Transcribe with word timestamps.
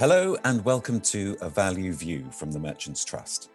Hello, 0.00 0.34
and 0.44 0.64
welcome 0.64 0.98
to 0.98 1.36
A 1.42 1.50
Value 1.50 1.92
View 1.92 2.24
from 2.30 2.50
the 2.50 2.58
Merchants 2.58 3.04
Trust. 3.04 3.50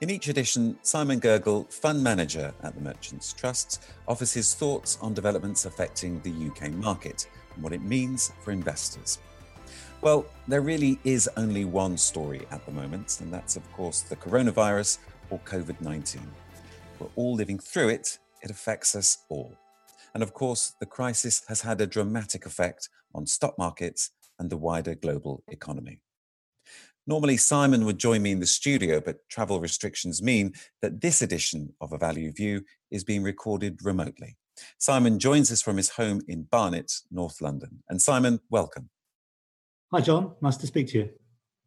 In 0.00 0.08
each 0.08 0.28
edition, 0.28 0.78
Simon 0.80 1.20
Gergel, 1.20 1.70
fund 1.70 2.02
manager 2.02 2.54
at 2.62 2.74
the 2.74 2.80
Merchants 2.80 3.34
Trust, 3.34 3.84
offers 4.08 4.32
his 4.32 4.54
thoughts 4.54 4.96
on 5.02 5.12
developments 5.12 5.66
affecting 5.66 6.18
the 6.22 6.48
UK 6.48 6.72
market 6.72 7.28
and 7.54 7.62
what 7.62 7.74
it 7.74 7.82
means 7.82 8.32
for 8.40 8.50
investors. 8.50 9.18
Well, 10.00 10.24
there 10.48 10.62
really 10.62 10.98
is 11.04 11.28
only 11.36 11.66
one 11.66 11.98
story 11.98 12.46
at 12.50 12.64
the 12.64 12.72
moment, 12.72 13.20
and 13.20 13.30
that's, 13.30 13.56
of 13.56 13.72
course, 13.74 14.00
the 14.00 14.16
coronavirus 14.16 15.00
or 15.28 15.38
COVID 15.40 15.82
19. 15.82 16.22
We're 16.98 17.08
all 17.14 17.34
living 17.34 17.58
through 17.58 17.90
it, 17.90 18.18
it 18.40 18.50
affects 18.50 18.96
us 18.96 19.18
all. 19.28 19.54
And 20.14 20.22
of 20.22 20.32
course, 20.32 20.72
the 20.80 20.86
crisis 20.86 21.42
has 21.48 21.60
had 21.60 21.78
a 21.82 21.86
dramatic 21.86 22.46
effect 22.46 22.88
on 23.14 23.26
stock 23.26 23.58
markets 23.58 24.12
and 24.40 24.50
the 24.50 24.56
wider 24.56 24.96
global 24.96 25.44
economy. 25.48 26.00
Normally, 27.06 27.36
Simon 27.36 27.84
would 27.84 27.98
join 27.98 28.22
me 28.22 28.32
in 28.32 28.40
the 28.40 28.46
studio, 28.46 29.00
but 29.00 29.28
travel 29.28 29.60
restrictions 29.60 30.22
mean 30.22 30.52
that 30.82 31.00
this 31.00 31.22
edition 31.22 31.72
of 31.80 31.92
A 31.92 31.98
Value 31.98 32.32
View 32.32 32.62
is 32.90 33.04
being 33.04 33.22
recorded 33.22 33.84
remotely. 33.84 34.36
Simon 34.78 35.18
joins 35.18 35.52
us 35.52 35.62
from 35.62 35.76
his 35.76 35.90
home 35.90 36.20
in 36.28 36.42
Barnet, 36.44 36.92
North 37.10 37.40
London. 37.40 37.82
And 37.88 38.00
Simon, 38.00 38.40
welcome. 38.50 38.90
Hi, 39.92 40.00
John. 40.00 40.34
Nice 40.40 40.56
to 40.58 40.66
speak 40.66 40.88
to 40.88 40.98
you. 40.98 41.10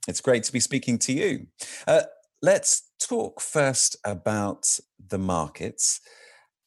It's 0.07 0.21
great 0.21 0.43
to 0.43 0.53
be 0.53 0.59
speaking 0.59 0.97
to 0.99 1.13
you. 1.13 1.47
Uh, 1.87 2.03
let's 2.41 2.89
talk 2.99 3.41
first 3.41 3.95
about 4.05 4.79
the 5.09 5.17
markets. 5.17 6.01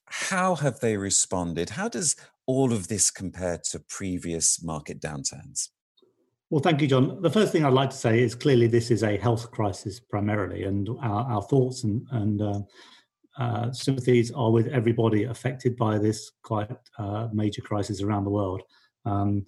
How 0.07 0.54
have 0.57 0.80
they 0.80 0.96
responded? 0.96 1.70
How 1.70 1.88
does 1.88 2.16
all 2.46 2.73
of 2.73 2.88
this 2.88 3.10
compare 3.10 3.59
to 3.70 3.80
previous 3.80 4.62
market 4.62 5.01
downturns? 5.01 5.68
Well, 6.48 6.60
thank 6.60 6.80
you, 6.80 6.86
John. 6.86 7.20
The 7.23 7.30
first 7.30 7.50
thing 7.50 7.64
I'd 7.64 7.73
like 7.73 7.91
to 7.91 7.96
say 7.96 8.23
is 8.23 8.36
clearly 8.36 8.68
this 8.68 8.92
is 8.92 9.02
a 9.02 9.16
health 9.16 9.50
crisis 9.50 9.98
primarily, 9.98 10.62
and 10.62 10.88
our, 11.02 11.24
our 11.24 11.43
thoughts 11.43 11.82
and, 11.82 12.07
and 12.12 12.40
uh, 12.40 12.60
uh, 13.37 13.73
sympathies 13.73 14.30
are 14.30 14.52
with 14.52 14.68
everybody 14.68 15.24
affected 15.24 15.76
by 15.76 15.98
this 15.98 16.30
quite 16.45 16.71
uh, 16.98 17.29
major 17.32 17.62
crisis 17.62 18.01
around 18.01 18.23
the 18.23 18.30
world. 18.30 18.62
Um, 19.04 19.45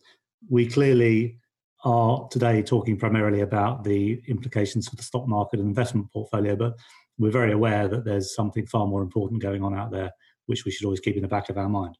we 0.51 0.67
clearly 0.67 1.39
are 1.85 2.27
today 2.33 2.63
talking 2.63 2.97
primarily 2.97 3.43
about 3.43 3.85
the 3.85 4.21
implications 4.27 4.89
for 4.89 4.97
the 4.97 5.03
stock 5.05 5.29
market 5.29 5.61
and 5.61 5.69
investment 5.69 6.13
portfolio, 6.13 6.57
but 6.57 6.77
we're 7.17 7.31
very 7.31 7.53
aware 7.53 7.87
that 7.87 8.05
there's 8.05 8.35
something 8.35 8.67
far 8.67 8.89
more 8.89 9.03
important 9.03 9.41
going 9.41 9.63
on 9.63 9.73
out 9.73 9.93
there, 9.93 10.11
which 10.47 10.65
we 10.65 10.73
should 10.73 10.85
always 10.85 11.01
keep 11.01 11.15
in 11.15 11.23
the 11.23 11.29
back 11.29 11.49
of 11.49 11.59
our 11.59 11.69
mind. 11.69 11.97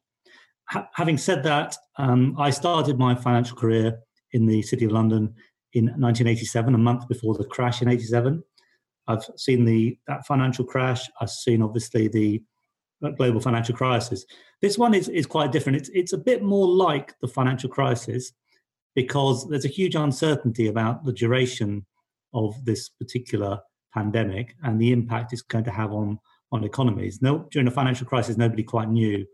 Ha- 0.71 0.89
having 0.93 1.17
said 1.17 1.43
that, 1.43 1.77
um, 1.97 2.35
I 2.37 2.49
started 2.49 2.99
my 2.99 3.15
financial 3.15 3.55
career 3.55 3.97
in 4.33 4.45
the 4.45 4.61
City 4.61 4.85
of 4.85 4.91
London 4.91 5.33
in 5.73 5.85
1987, 5.85 6.73
a 6.73 6.77
month 6.77 7.07
before 7.07 7.35
the 7.35 7.45
crash 7.45 7.81
in 7.81 7.87
87. 7.87 8.43
I've 9.07 9.25
seen 9.37 9.65
the 9.65 9.97
that 10.07 10.25
financial 10.25 10.65
crash. 10.65 11.09
I've 11.19 11.29
seen 11.29 11.61
obviously 11.61 12.07
the 12.07 12.43
global 13.17 13.39
financial 13.39 13.75
crisis. 13.75 14.25
This 14.61 14.77
one 14.77 14.93
is, 14.93 15.07
is 15.09 15.25
quite 15.25 15.51
different. 15.51 15.77
It's, 15.77 15.89
it's 15.89 16.13
a 16.13 16.17
bit 16.17 16.43
more 16.43 16.67
like 16.67 17.13
the 17.21 17.27
financial 17.27 17.69
crisis 17.69 18.31
because 18.95 19.47
there's 19.47 19.65
a 19.65 19.69
huge 19.69 19.95
uncertainty 19.95 20.67
about 20.67 21.05
the 21.05 21.13
duration 21.13 21.85
of 22.33 22.53
this 22.65 22.89
particular 22.89 23.59
pandemic 23.93 24.55
and 24.63 24.79
the 24.79 24.91
impact 24.91 25.33
it's 25.33 25.41
going 25.41 25.63
to 25.63 25.71
have 25.71 25.91
on, 25.91 26.19
on 26.51 26.63
economies. 26.63 27.21
No, 27.21 27.47
during 27.51 27.65
the 27.65 27.71
financial 27.71 28.05
crisis, 28.05 28.37
nobody 28.37 28.63
quite 28.63 28.89
knew 28.89 29.25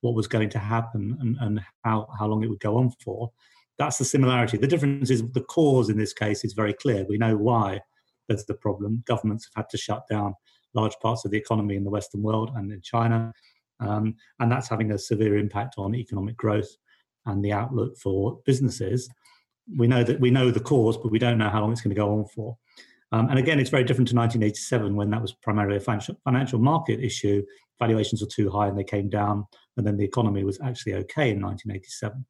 what 0.00 0.14
was 0.14 0.26
going 0.26 0.48
to 0.50 0.58
happen 0.58 1.16
and, 1.20 1.36
and 1.40 1.60
how, 1.84 2.08
how 2.18 2.26
long 2.26 2.42
it 2.42 2.48
would 2.48 2.60
go 2.60 2.78
on 2.78 2.90
for. 3.04 3.30
That's 3.80 3.96
the 3.96 4.04
similarity. 4.04 4.58
The 4.58 4.66
difference 4.66 5.08
is 5.08 5.22
the 5.32 5.40
cause 5.40 5.88
in 5.88 5.96
this 5.96 6.12
case 6.12 6.44
is 6.44 6.52
very 6.52 6.74
clear. 6.74 7.06
We 7.08 7.16
know 7.16 7.34
why 7.34 7.80
there's 8.28 8.44
the 8.44 8.52
problem. 8.52 9.02
Governments 9.06 9.46
have 9.46 9.64
had 9.64 9.70
to 9.70 9.78
shut 9.78 10.06
down 10.06 10.34
large 10.74 10.94
parts 11.00 11.24
of 11.24 11.30
the 11.30 11.38
economy 11.38 11.76
in 11.76 11.84
the 11.84 11.90
Western 11.90 12.22
world 12.22 12.50
and 12.54 12.70
in 12.70 12.82
China. 12.82 13.32
Um, 13.80 14.16
and 14.38 14.52
that's 14.52 14.68
having 14.68 14.92
a 14.92 14.98
severe 14.98 15.38
impact 15.38 15.76
on 15.78 15.94
economic 15.94 16.36
growth 16.36 16.68
and 17.24 17.42
the 17.42 17.54
outlook 17.54 17.96
for 17.96 18.38
businesses. 18.44 19.08
We 19.78 19.86
know 19.86 20.04
that 20.04 20.20
we 20.20 20.30
know 20.30 20.50
the 20.50 20.60
cause, 20.60 20.98
but 20.98 21.10
we 21.10 21.18
don't 21.18 21.38
know 21.38 21.48
how 21.48 21.62
long 21.62 21.72
it's 21.72 21.80
going 21.80 21.94
to 21.94 22.00
go 22.02 22.12
on 22.12 22.26
for. 22.26 22.58
Um, 23.12 23.30
and 23.30 23.38
again, 23.38 23.58
it's 23.58 23.70
very 23.70 23.84
different 23.84 24.08
to 24.08 24.14
1987 24.14 24.94
when 24.94 25.08
that 25.08 25.22
was 25.22 25.32
primarily 25.32 25.78
a 25.78 25.80
financial, 25.80 26.16
financial 26.22 26.58
market 26.58 27.00
issue. 27.00 27.42
Valuations 27.78 28.20
were 28.20 28.28
too 28.28 28.50
high 28.50 28.68
and 28.68 28.78
they 28.78 28.84
came 28.84 29.08
down, 29.08 29.46
and 29.78 29.86
then 29.86 29.96
the 29.96 30.04
economy 30.04 30.44
was 30.44 30.60
actually 30.60 30.92
okay 30.96 31.30
in 31.30 31.40
1987. 31.40 32.26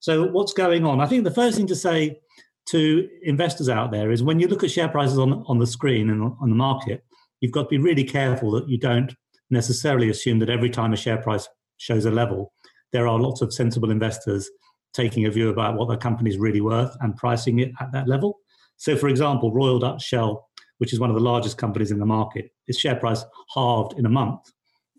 So, 0.00 0.24
what's 0.24 0.52
going 0.52 0.84
on? 0.84 1.00
I 1.00 1.06
think 1.06 1.24
the 1.24 1.30
first 1.30 1.56
thing 1.56 1.66
to 1.68 1.74
say 1.74 2.20
to 2.66 3.08
investors 3.22 3.68
out 3.68 3.90
there 3.90 4.10
is 4.10 4.22
when 4.22 4.38
you 4.38 4.46
look 4.46 4.62
at 4.62 4.70
share 4.70 4.88
prices 4.88 5.18
on, 5.18 5.44
on 5.46 5.58
the 5.58 5.66
screen 5.66 6.10
and 6.10 6.22
on 6.40 6.50
the 6.50 6.56
market, 6.56 7.04
you've 7.40 7.52
got 7.52 7.64
to 7.64 7.68
be 7.68 7.78
really 7.78 8.04
careful 8.04 8.50
that 8.52 8.68
you 8.68 8.78
don't 8.78 9.14
necessarily 9.50 10.10
assume 10.10 10.38
that 10.38 10.50
every 10.50 10.70
time 10.70 10.92
a 10.92 10.96
share 10.96 11.16
price 11.18 11.48
shows 11.78 12.04
a 12.04 12.10
level, 12.10 12.52
there 12.92 13.08
are 13.08 13.18
lots 13.18 13.40
of 13.40 13.52
sensible 13.52 13.90
investors 13.90 14.48
taking 14.92 15.26
a 15.26 15.30
view 15.30 15.48
about 15.48 15.76
what 15.76 15.88
the 15.88 15.96
company 15.96 16.30
is 16.30 16.38
really 16.38 16.60
worth 16.60 16.94
and 17.00 17.16
pricing 17.16 17.58
it 17.60 17.72
at 17.80 17.92
that 17.92 18.08
level. 18.08 18.38
So, 18.76 18.96
for 18.96 19.08
example, 19.08 19.52
Royal 19.52 19.78
Dutch 19.78 20.02
Shell, 20.02 20.46
which 20.78 20.92
is 20.92 21.00
one 21.00 21.10
of 21.10 21.16
the 21.16 21.22
largest 21.22 21.58
companies 21.58 21.90
in 21.90 21.98
the 21.98 22.06
market, 22.06 22.50
its 22.66 22.78
share 22.78 22.96
price 22.96 23.24
halved 23.54 23.98
in 23.98 24.06
a 24.06 24.10
month 24.10 24.40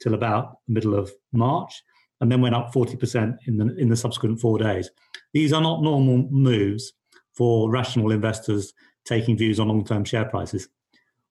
till 0.01 0.13
about 0.13 0.57
the 0.67 0.73
middle 0.73 0.95
of 0.95 1.11
March 1.31 1.83
and 2.21 2.31
then 2.31 2.41
went 2.41 2.55
up 2.55 2.73
40% 2.73 3.37
in 3.47 3.57
the, 3.57 3.75
in 3.77 3.89
the 3.89 3.95
subsequent 3.95 4.39
four 4.39 4.57
days. 4.57 4.89
These 5.33 5.53
are 5.53 5.61
not 5.61 5.81
normal 5.81 6.27
moves 6.29 6.93
for 7.33 7.69
rational 7.69 8.11
investors 8.11 8.73
taking 9.05 9.37
views 9.37 9.59
on 9.59 9.69
long 9.69 9.85
term 9.85 10.03
share 10.03 10.25
prices. 10.25 10.67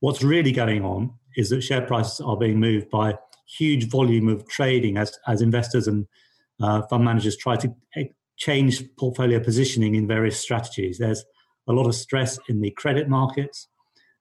What's 0.00 0.22
really 0.22 0.53
going 0.53 0.84
on 0.84 1.12
is 1.37 1.50
that 1.50 1.62
share 1.62 1.82
prices 1.82 2.21
are 2.21 2.37
being 2.37 2.59
moved 2.59 2.88
by 2.91 3.19
huge 3.47 3.88
volume 3.88 4.28
of 4.28 4.47
trading 4.49 4.97
as, 4.97 5.19
as 5.26 5.43
investors 5.43 5.88
and 5.88 6.06
uh, 6.60 6.82
fund 6.82 7.05
managers 7.05 7.37
try 7.37 7.56
to 7.56 7.75
eh, 7.97 8.05
change 8.37 8.84
portfolio 8.97 9.41
positioning 9.41 9.94
in 9.94 10.06
various 10.06 10.38
strategies. 10.38 10.99
There's 10.99 11.25
a 11.66 11.72
lot 11.72 11.87
of 11.87 11.94
stress 11.94 12.38
in 12.49 12.60
the 12.60 12.70
credit 12.70 13.09
markets, 13.09 13.69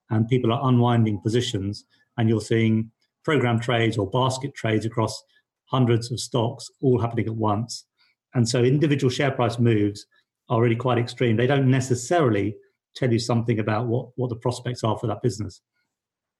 and 0.10 0.28
people 0.28 0.52
are 0.52 0.68
unwinding 0.68 1.22
positions, 1.22 1.86
and 2.18 2.30
you're 2.30 2.42
seeing 2.42 2.92
program 3.24 3.60
trades 3.60 3.98
or 3.98 4.10
basket 4.10 4.54
trades 4.56 4.86
across 4.86 5.24
hundreds 5.70 6.12
of 6.12 6.20
stocks 6.20 6.70
all 6.82 7.00
happening 7.00 7.28
at 7.28 7.36
once. 7.36 7.86
And 8.34 8.48
so 8.48 8.64
individual 8.64 9.10
share 9.10 9.32
price 9.32 9.60
moves 9.60 10.06
are 10.50 10.62
really 10.62 10.76
quite 10.76 10.98
extreme. 10.98 11.36
They 11.36 11.48
don't 11.48 11.70
necessarily 11.70 12.56
tell 12.96 13.12
you 13.12 13.20
something 13.20 13.60
about 13.60 13.88
what, 13.88 14.10
what 14.16 14.30
the 14.30 14.36
prospects 14.36 14.84
are 14.84 14.98
for 14.98 15.08
that 15.08 15.22
business. 15.22 15.62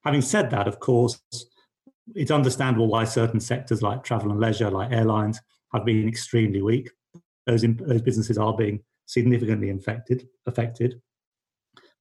Having 0.04 0.22
said 0.22 0.50
that, 0.52 0.68
of 0.68 0.80
course, 0.80 1.20
it's 2.16 2.32
understandable 2.32 2.88
why 2.88 3.04
certain 3.04 3.40
sectors 3.40 3.82
like 3.82 4.04
travel 4.04 4.32
and 4.32 4.40
leisure, 4.40 4.72
like 4.72 4.92
airlines, 4.92 5.40
have 5.74 5.86
been 5.86 6.08
extremely 6.08 6.62
weak. 6.62 6.90
Those, 7.46 7.64
in, 7.64 7.78
those 7.78 8.02
businesses 8.02 8.38
are 8.38 8.56
being 8.56 8.82
significantly 9.06 9.70
infected, 9.70 10.28
affected. 10.46 11.02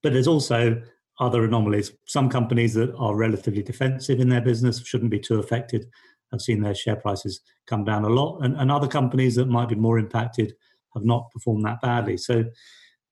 But 0.03 0.13
there's 0.13 0.29
also 0.29 0.83
other 1.19 1.45
anomalies. 1.45 1.93
Some 2.07 2.29
companies 2.29 2.75
that 2.75 2.95
are 2.97 3.17
relatively 3.17 3.63
defensive 3.63 4.21
in 4.21 4.29
their 4.29 4.41
business 4.41 4.85
shouldn't 4.85 5.11
be 5.11 5.19
too 5.19 5.39
affected 5.39 5.87
have 6.33 6.41
seen 6.41 6.61
their 6.61 6.75
share 6.75 6.97
prices 6.97 7.41
come 7.67 7.85
down 7.85 8.05
a 8.05 8.09
lot, 8.09 8.41
and, 8.43 8.57
and 8.57 8.71
other 8.71 8.89
companies 8.89 9.35
that 9.37 9.47
might 9.47 9.69
be 9.69 9.75
more 9.75 9.99
impacted 9.99 10.55
have 10.95 11.05
not 11.05 11.31
performed 11.33 11.65
that 11.65 11.81
badly. 11.81 12.17
So 12.17 12.45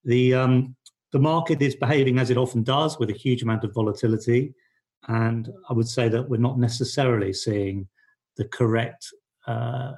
the 0.05 0.35
um, 0.35 0.77
the 1.13 1.19
market 1.19 1.63
is 1.63 1.77
behaving 1.77 2.19
as 2.19 2.31
it 2.31 2.37
often 2.37 2.63
does, 2.63 2.99
with 2.99 3.11
a 3.11 3.15
huge 3.15 3.43
amount 3.43 3.65
of 3.65 3.73
volatility, 3.75 4.55
and 5.09 5.49
I 5.71 5.73
would 5.73 5.89
say 5.89 6.09
that 6.09 6.29
we're 6.29 6.37
not 6.39 6.59
necessarily 6.59 7.33
seeing 7.33 7.89
the 8.37 8.47
correct 8.47 9.07
uh, 9.47 9.93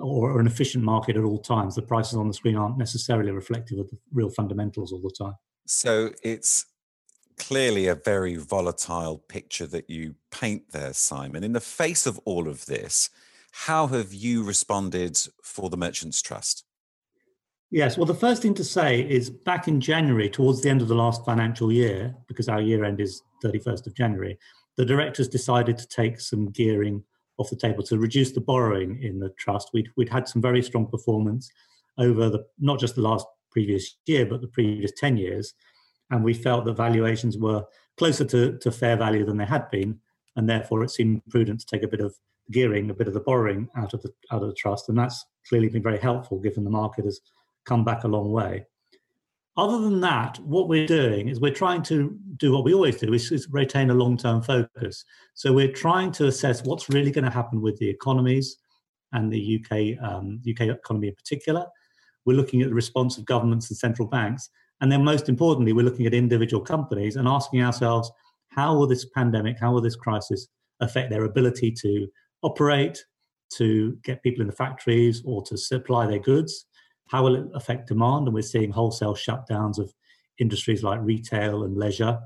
or 0.00 0.40
an 0.40 0.46
efficient 0.46 0.82
market 0.82 1.16
at 1.16 1.24
all 1.24 1.38
times. 1.38 1.74
The 1.74 1.82
prices 1.82 2.14
on 2.14 2.28
the 2.28 2.34
screen 2.34 2.56
aren't 2.56 2.78
necessarily 2.78 3.30
reflective 3.30 3.78
of 3.78 3.90
the 3.90 3.98
real 4.12 4.30
fundamentals 4.30 4.92
all 4.92 5.00
the 5.00 5.14
time. 5.24 5.34
So 5.66 6.12
it's 6.22 6.66
clearly 7.36 7.86
a 7.86 7.94
very 7.94 8.36
volatile 8.36 9.18
picture 9.18 9.66
that 9.66 9.90
you 9.90 10.14
paint 10.30 10.70
there, 10.72 10.92
Simon. 10.92 11.44
In 11.44 11.52
the 11.52 11.60
face 11.60 12.06
of 12.06 12.18
all 12.24 12.48
of 12.48 12.66
this, 12.66 13.10
how 13.52 13.86
have 13.88 14.12
you 14.12 14.42
responded 14.42 15.18
for 15.42 15.70
the 15.70 15.76
Merchants 15.76 16.20
Trust? 16.22 16.64
Yes, 17.70 17.96
well, 17.96 18.06
the 18.06 18.14
first 18.14 18.42
thing 18.42 18.54
to 18.54 18.64
say 18.64 19.00
is 19.00 19.30
back 19.30 19.68
in 19.68 19.80
January, 19.80 20.28
towards 20.28 20.62
the 20.62 20.70
end 20.70 20.82
of 20.82 20.88
the 20.88 20.94
last 20.94 21.24
financial 21.24 21.72
year, 21.72 22.14
because 22.28 22.48
our 22.48 22.60
year 22.60 22.84
end 22.84 23.00
is 23.00 23.22
31st 23.42 23.86
of 23.86 23.94
January, 23.94 24.38
the 24.76 24.84
directors 24.84 25.28
decided 25.28 25.78
to 25.78 25.88
take 25.88 26.20
some 26.20 26.50
gearing 26.50 27.02
off 27.38 27.50
the 27.50 27.56
table 27.56 27.82
to 27.82 27.98
reduce 27.98 28.32
the 28.32 28.40
borrowing 28.40 29.02
in 29.02 29.18
the 29.18 29.30
trust. 29.30 29.70
We'd, 29.72 29.88
we'd 29.96 30.08
had 30.08 30.28
some 30.28 30.40
very 30.40 30.62
strong 30.62 30.86
performance 30.86 31.50
over 31.98 32.28
the 32.28 32.44
not 32.58 32.78
just 32.78 32.94
the 32.94 33.02
last 33.02 33.26
previous 33.50 33.96
year, 34.06 34.26
but 34.26 34.40
the 34.40 34.48
previous 34.48 34.92
10 34.96 35.16
years 35.16 35.54
and 36.14 36.22
we 36.22 36.32
felt 36.32 36.64
that 36.64 36.76
valuations 36.76 37.36
were 37.36 37.64
closer 37.96 38.24
to, 38.24 38.56
to 38.58 38.70
fair 38.70 38.96
value 38.96 39.26
than 39.26 39.36
they 39.36 39.44
had 39.44 39.68
been, 39.70 39.98
and 40.36 40.48
therefore 40.48 40.84
it 40.84 40.90
seemed 40.90 41.20
prudent 41.28 41.58
to 41.58 41.66
take 41.66 41.82
a 41.82 41.88
bit 41.88 42.00
of 42.00 42.14
gearing, 42.52 42.88
a 42.88 42.94
bit 42.94 43.08
of 43.08 43.14
the 43.14 43.20
borrowing 43.20 43.68
out 43.76 43.94
of 43.94 44.02
the 44.02 44.12
out 44.30 44.42
of 44.42 44.48
the 44.48 44.54
trust, 44.54 44.88
and 44.88 44.96
that's 44.96 45.26
clearly 45.48 45.68
been 45.68 45.82
very 45.82 45.98
helpful 45.98 46.38
given 46.38 46.62
the 46.62 46.70
market 46.70 47.04
has 47.04 47.20
come 47.66 47.84
back 47.84 48.04
a 48.04 48.08
long 48.08 48.30
way. 48.30 48.64
other 49.56 49.80
than 49.80 50.00
that, 50.00 50.38
what 50.40 50.68
we're 50.68 50.86
doing 50.86 51.28
is 51.28 51.40
we're 51.40 51.62
trying 51.64 51.82
to 51.82 52.16
do 52.36 52.52
what 52.52 52.64
we 52.64 52.74
always 52.74 52.96
do, 52.96 53.10
which 53.10 53.32
is 53.32 53.48
retain 53.50 53.90
a 53.90 53.94
long 53.94 54.16
term 54.16 54.40
focus. 54.40 55.04
So 55.34 55.52
we're 55.52 55.72
trying 55.72 56.12
to 56.12 56.26
assess 56.28 56.64
what's 56.64 56.88
really 56.88 57.10
going 57.10 57.24
to 57.24 57.38
happen 57.40 57.60
with 57.60 57.76
the 57.78 57.90
economies 57.90 58.56
and 59.12 59.32
the 59.32 59.42
UK, 59.56 59.72
um, 60.08 60.40
UK 60.48 60.60
economy 60.68 61.08
in 61.08 61.14
particular. 61.16 61.66
We're 62.24 62.36
looking 62.36 62.62
at 62.62 62.68
the 62.68 62.74
response 62.74 63.18
of 63.18 63.24
governments 63.24 63.68
and 63.70 63.76
central 63.76 64.06
banks. 64.08 64.50
And 64.84 64.92
then, 64.92 65.02
most 65.02 65.30
importantly, 65.30 65.72
we're 65.72 65.86
looking 65.86 66.04
at 66.04 66.12
individual 66.12 66.62
companies 66.62 67.16
and 67.16 67.26
asking 67.26 67.62
ourselves 67.62 68.12
how 68.48 68.76
will 68.76 68.86
this 68.86 69.06
pandemic, 69.14 69.58
how 69.58 69.72
will 69.72 69.80
this 69.80 69.96
crisis 69.96 70.46
affect 70.78 71.08
their 71.08 71.24
ability 71.24 71.72
to 71.80 72.06
operate, 72.42 73.02
to 73.54 73.96
get 74.04 74.22
people 74.22 74.42
in 74.42 74.46
the 74.46 74.52
factories, 74.52 75.22
or 75.24 75.42
to 75.44 75.56
supply 75.56 76.06
their 76.06 76.18
goods? 76.18 76.66
How 77.08 77.24
will 77.24 77.34
it 77.34 77.46
affect 77.54 77.88
demand? 77.88 78.26
And 78.26 78.34
we're 78.34 78.42
seeing 78.42 78.70
wholesale 78.70 79.14
shutdowns 79.14 79.78
of 79.78 79.90
industries 80.38 80.82
like 80.82 81.00
retail 81.00 81.64
and 81.64 81.78
leisure. 81.78 82.18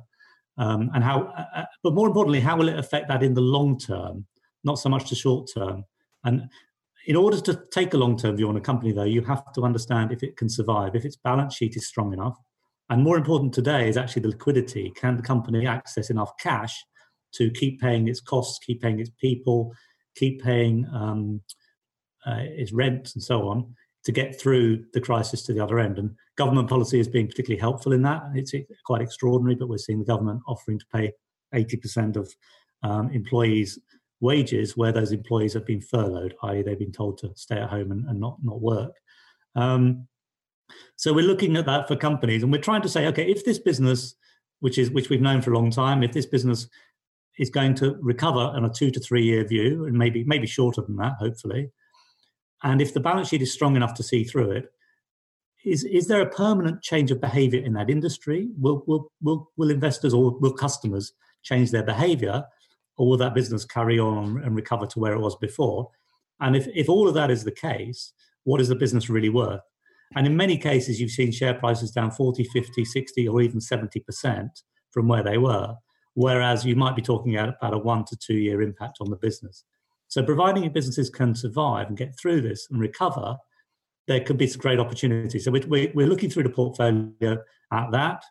Um, 0.56 0.90
and 0.94 1.05
how, 1.05 1.32
uh, 1.38 1.60
uh, 1.60 1.64
but 1.84 1.94
more 1.94 2.08
importantly, 2.08 2.40
how 2.40 2.56
will 2.56 2.69
it 2.69 2.76
affect 2.76 3.06
that 3.06 3.22
in 3.22 3.34
the 3.34 3.40
long 3.40 3.78
term, 3.78 4.26
not 4.64 4.81
so 4.81 4.88
much 4.88 5.10
the 5.10 5.14
short 5.14 5.49
term? 5.55 5.84
And 6.25 6.50
in 7.06 7.14
order 7.14 7.40
to 7.40 7.62
take 7.70 7.94
a 7.94 7.99
long 7.99 8.19
term 8.19 8.37
view 8.37 8.49
on 8.49 8.56
a 8.56 8.60
company, 8.60 8.90
though, 8.90 9.05
you 9.05 9.22
have 9.22 9.52
to 9.52 9.62
understand 9.62 10.10
if 10.10 10.25
it 10.25 10.37
can 10.37 10.49
survive, 10.49 10.96
if 10.96 11.05
its 11.05 11.14
balance 11.14 11.55
sheet 11.55 11.76
is 11.76 11.87
strong 11.87 12.12
enough. 12.12 12.37
And 12.90 13.02
more 13.02 13.17
important 13.17 13.52
today 13.52 13.88
is 13.88 13.96
actually 13.96 14.23
the 14.23 14.29
liquidity. 14.29 14.93
Can 14.96 15.17
the 15.17 15.23
company 15.23 15.67
access 15.67 16.11
enough 16.11 16.32
cash 16.38 16.85
to 17.35 17.50
keep 17.50 17.81
paying 17.81 18.08
its 18.08 18.20
costs, 18.20 18.64
keep 18.64 18.81
paying 18.81 19.00
its 19.00 19.11
people, 19.20 19.75
keep 20.17 20.43
paying 20.43 20.87
um, 20.93 21.40
uh, 22.26 22.40
its 22.40 22.73
rent, 22.73 23.12
and 23.14 23.23
so 23.23 23.49
on, 23.49 23.75
to 24.05 24.12
get 24.12 24.40
through 24.40 24.85
the 24.94 25.00
crisis 25.00 25.43
to 25.43 25.52
the 25.52 25.62
other 25.62 25.79
end. 25.79 25.99
And 25.99 26.14
government 26.37 26.69
policy 26.69 26.96
has 26.96 27.08
been 27.08 27.26
particularly 27.26 27.61
helpful 27.61 27.93
in 27.93 28.02
that. 28.02 28.23
It's 28.35 28.55
quite 28.87 29.02
extraordinary, 29.02 29.55
but 29.55 29.69
we're 29.69 29.79
seeing 29.79 29.99
the 29.99 30.05
government 30.05 30.41
offering 30.49 30.79
to 30.79 30.87
pay 30.93 31.12
80% 31.55 32.17
of 32.17 32.32
um, 32.82 33.11
employees' 33.11 33.79
wages 34.20 34.76
where 34.76 34.93
those 34.93 35.12
employees 35.12 35.52
have 35.52 35.67
been 35.67 35.81
furloughed, 35.81 36.34
i.e., 36.44 36.62
they've 36.62 36.79
been 36.79 36.93
told 36.93 37.19
to 37.19 37.32
stay 37.37 37.56
at 37.56 37.69
home 37.69 37.93
and, 37.93 38.06
and 38.08 38.19
not 38.19 38.38
not 38.43 38.61
work. 38.61 38.94
Um, 39.55 40.08
so 40.97 41.12
we're 41.12 41.26
looking 41.26 41.56
at 41.56 41.67
that 41.67 41.88
for 41.88 41.97
companies, 41.97 42.43
and 42.43 42.53
we're 42.53 42.61
trying 42.61 42.82
to 42.82 42.88
say, 42.88 43.06
okay, 43.06 43.31
if 43.31 43.44
this 43.44 43.59
business, 43.59 44.15
which 44.61 44.79
is 44.79 44.91
which 44.91 45.09
we've 45.09 45.20
known 45.20 45.43
for 45.43 45.53
a 45.53 45.59
long 45.59 45.70
time, 45.70 46.03
if 46.03 46.12
this 46.12 46.26
business 46.26 46.69
is 47.38 47.50
going 47.50 47.75
to 47.76 47.97
recover 48.00 48.41
on 48.41 48.65
a 48.65 48.73
two 48.73 48.91
to 48.91 49.00
three 49.00 49.25
year 49.25 49.44
view, 49.47 49.85
and 49.85 49.97
maybe 49.97 50.25
maybe 50.25 50.47
shorter 50.47 50.82
than 50.82 50.97
that, 50.97 51.15
hopefully, 51.19 51.70
and 52.62 52.81
if 52.81 52.94
the 52.94 53.00
balance 53.00 53.29
sheet 53.29 53.43
is 53.43 53.53
strong 53.53 53.76
enough 53.76 53.94
to 53.94 54.03
see 54.03 54.25
through 54.25 54.50
it, 54.50 54.73
is, 55.65 55.85
is 55.85 56.06
there 56.06 56.20
a 56.20 56.31
permanent 56.31 56.82
change 56.82 57.11
of 57.11 57.20
behavior 57.20 57.62
in 57.62 57.73
that 57.75 57.91
industry? 57.91 58.49
Will, 58.59 58.82
will, 58.87 59.12
will, 59.20 59.50
will 59.56 59.70
investors 59.70 60.15
or 60.15 60.38
will 60.38 60.53
customers 60.53 61.12
change 61.43 61.70
their 61.70 61.82
behavior? 61.82 62.44
Or 62.97 63.09
will 63.09 63.17
that 63.19 63.35
business 63.35 63.65
carry 63.65 63.99
on 63.99 64.43
and 64.43 64.56
recover 64.56 64.87
to 64.87 64.99
where 64.99 65.12
it 65.12 65.20
was 65.20 65.37
before? 65.37 65.91
And 66.41 66.56
if, 66.56 66.67
if 66.75 66.88
all 66.88 67.06
of 67.06 67.15
that 67.15 67.31
is 67.31 67.44
the 67.44 67.53
case, 67.53 68.12
what 68.44 68.61
is 68.61 68.69
the 68.69 68.75
business 68.75 69.09
really 69.09 69.29
worth? 69.29 69.61
And 70.16 70.26
in 70.26 70.37
many 70.37 70.56
cases, 70.56 71.00
you've 71.00 71.10
seen 71.10 71.32
share 71.32 71.55
prices 71.55 71.90
down 71.90 72.10
40, 72.10 72.44
50, 72.44 72.84
60, 72.84 73.28
or 73.28 73.43
even 73.43 73.60
70% 73.60 74.49
from 74.90 75.08
where 75.08 75.22
they 75.22 75.38
were. 75.38 75.75
Whereas 76.14 76.64
you 76.64 76.75
might 76.75 76.96
be 76.96 77.02
talking 77.02 77.37
about 77.37 77.75
a 77.75 77.78
one 77.78 78.05
to 78.06 78.16
two 78.16 78.37
year 78.37 78.62
impact 78.62 78.99
on 79.00 79.10
the 79.10 79.16
business. 79.16 79.64
So, 80.08 80.22
providing 80.22 80.69
businesses 80.72 81.10
can 81.10 81.34
survive 81.34 81.88
and 81.88 81.96
get 81.96 82.19
through 82.19 82.40
this 82.40 82.66
and 82.70 82.81
recover, 82.81 83.37
there 84.06 84.20
could 84.20 84.38
be 84.38 84.46
some 84.46 84.60
great 84.60 84.81
opportunities. 84.81 85.44
So, 85.44 85.52
we're, 85.52 85.93
we're 85.94 86.06
looking 86.06 86.31
through 86.31 86.44
the 86.44 86.50
portfolio 86.50 87.38
at 87.72 87.90
that. 87.93 88.25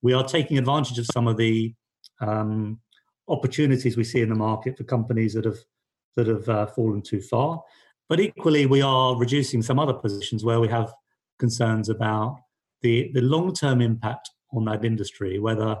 We 0.00 0.14
are 0.14 0.24
taking 0.24 0.56
advantage 0.56 0.98
of 0.98 1.06
some 1.12 1.26
of 1.26 1.36
the 1.36 1.74
um, 2.20 2.80
opportunities 3.28 3.96
we 3.96 4.04
see 4.04 4.20
in 4.20 4.28
the 4.28 4.34
market 4.34 4.78
for 4.78 4.84
companies 4.84 5.34
that 5.34 5.44
have 5.44 5.58
that 6.16 6.28
have 6.28 6.48
uh, 6.48 6.66
fallen 6.66 7.02
too 7.02 7.20
far. 7.20 7.62
But 8.08 8.20
equally, 8.20 8.66
we 8.66 8.82
are 8.82 9.16
reducing 9.16 9.62
some 9.62 9.78
other 9.78 9.94
positions 9.94 10.44
where 10.44 10.60
we 10.60 10.68
have 10.68 10.92
concerns 11.44 11.88
about 11.90 12.40
the, 12.80 13.10
the 13.12 13.20
long 13.20 13.52
term 13.52 13.80
impact 13.80 14.30
on 14.52 14.64
that 14.64 14.84
industry, 14.84 15.38
whether 15.38 15.76